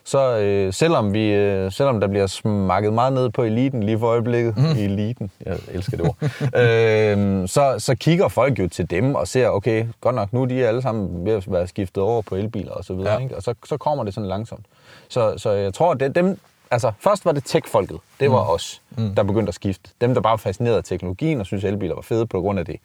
[0.07, 4.07] så øh, selvom, vi, øh, selvom der bliver smakket meget ned på eliten lige for
[4.07, 4.63] øjeblikket, mm.
[4.85, 6.17] eliten, jeg elsker det ord,
[6.61, 10.63] øh, så, så kigger folk jo til dem og ser, okay, godt nok nu de
[10.63, 13.19] er alle sammen ved at være skiftet over på elbiler og så videre, Ja.
[13.19, 13.35] ikke?
[13.35, 14.65] og så, så kommer det sådan langsomt.
[15.07, 16.39] Så, så jeg tror, det, dem,
[16.71, 18.49] altså først var det tech-folket, det var mm.
[18.49, 19.15] os, mm.
[19.15, 19.89] der begyndte at skifte.
[20.01, 22.65] Dem, der bare var fascineret af teknologien og synes elbiler var fede på grund af
[22.65, 22.75] det.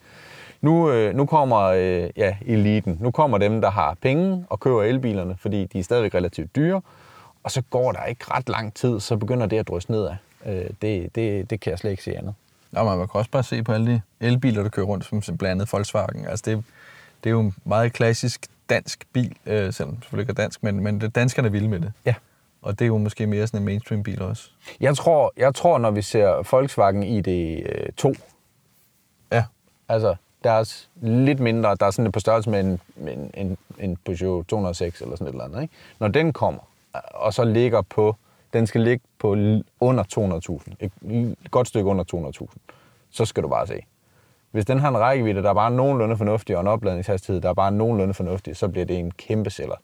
[0.61, 2.99] Nu, øh, nu kommer øh, ja, eliten.
[3.01, 6.81] Nu kommer dem, der har penge og køber elbilerne, fordi de er stadigvæk relativt dyre.
[7.45, 10.15] Og så går der ikke ret lang tid, så begynder det at drysse nedad.
[10.47, 12.35] Øh, det, det, det kan jeg slet ikke se andet.
[12.71, 15.45] Nå, man kan også bare se på alle de elbiler, der kører rundt, som blandt
[15.45, 16.27] andet Volkswagen.
[16.27, 16.65] Altså, det,
[17.25, 20.63] det er jo en meget klassisk dansk bil, øh, selvom det selvfølgelig ikke er dansk,
[20.63, 21.93] men, men det, danskerne er vilde med det.
[22.05, 22.15] Ja.
[22.63, 24.51] Og det er jo måske mere sådan en mainstream-bil også.
[24.81, 28.13] Jeg tror, jeg tror når vi ser Volkswagen ID2,
[29.33, 29.45] Ja.
[29.89, 30.15] altså
[30.45, 35.01] deres lidt mindre, der er sådan på størrelse med en, en, en, en Peugeot 206
[35.01, 35.63] eller sådan et eller andet.
[35.63, 35.75] Ikke?
[35.99, 36.61] Når den kommer,
[36.95, 38.17] og så ligger på,
[38.53, 39.37] den skal ligge på
[39.81, 40.05] under
[40.73, 42.57] 200.000, et godt stykke under 200.000,
[43.11, 43.81] så skal du bare se.
[44.51, 47.55] Hvis den har en rækkevidde, der er bare nogenlunde fornuftig, og en opladningshastighed, der er
[47.55, 49.75] bare nogenlunde fornuftig, så bliver det en kæmpe sælger.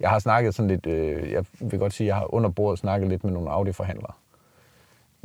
[0.00, 3.08] Jeg har snakket sådan lidt, øh, jeg vil godt sige, jeg har under bordet snakket
[3.08, 4.12] lidt med nogle Audi-forhandlere.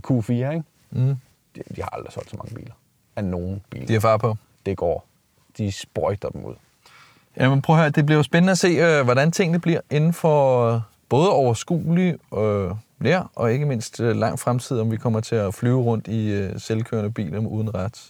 [0.08, 0.64] Q4, ikke?
[0.90, 1.16] Mm.
[1.56, 2.74] De, de har aldrig solgt så mange biler.
[3.16, 3.88] Af nogen biler.
[3.88, 4.36] De har far på.
[4.66, 5.06] Det går.
[5.58, 6.56] De sprøjter dem ud.
[7.38, 10.14] Jamen prøv at høre, det bliver jo spændende at se, øh, hvordan tingene bliver inden
[10.14, 15.36] for både overskuelig øh, nær, og ikke mindst øh, lang fremtid, om vi kommer til
[15.36, 18.04] at flyve rundt i øh, selvkørende biler med uden ret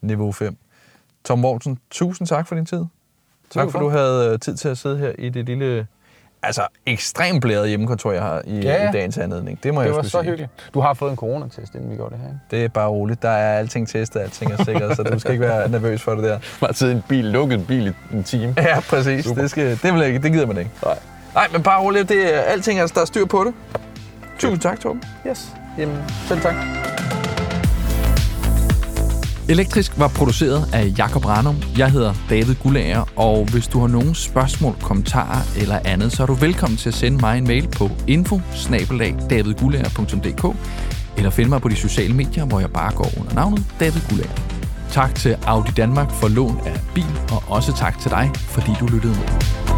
[0.00, 0.56] niveau 5.
[1.24, 2.84] Tom Mortensen, tusind tak for din tid.
[3.50, 5.86] Tak for, du havde øh, tid til at sidde her i det lille,
[6.42, 8.88] altså ekstremt blæret hjemmekontor, jeg har i, Ja, ja.
[8.88, 9.62] i dagens anledning.
[9.62, 10.22] Det må Det jeg var så sige.
[10.22, 10.50] hyggeligt.
[10.74, 12.40] Du har fået en coronatest, inden vi gjorde det her, ikke?
[12.50, 13.22] Det er bare roligt.
[13.22, 16.24] Der er alting testet, alting er sikkert, så du skal ikke være nervøs for det
[16.24, 16.38] der.
[16.60, 18.54] Bare sidde i en bil, lukket bil i en time.
[18.56, 19.24] Ja, præcis.
[19.26, 20.70] Det, skal, det, vil jeg ikke, det gider man ikke.
[20.84, 20.98] Nej.
[21.34, 22.08] Nej, men bare roligt.
[22.08, 23.54] Det er alting, altså, der er styr på det.
[24.38, 25.02] Tusind tak, Torben.
[25.26, 25.48] Yes.
[25.78, 25.96] Jamen,
[26.28, 26.54] selv tak.
[29.48, 31.56] Elektrisk var produceret af Jakob Ranum.
[31.78, 36.26] Jeg hedder David Gullager, og hvis du har nogle spørgsmål, kommentarer eller andet, så er
[36.26, 38.40] du velkommen til at sende mig en mail på info
[41.16, 44.30] eller finde mig på de sociale medier, hvor jeg bare går under navnet David Gullager.
[44.90, 48.86] Tak til Audi Danmark for lån af bil, og også tak til dig, fordi du
[48.86, 49.69] lyttede med.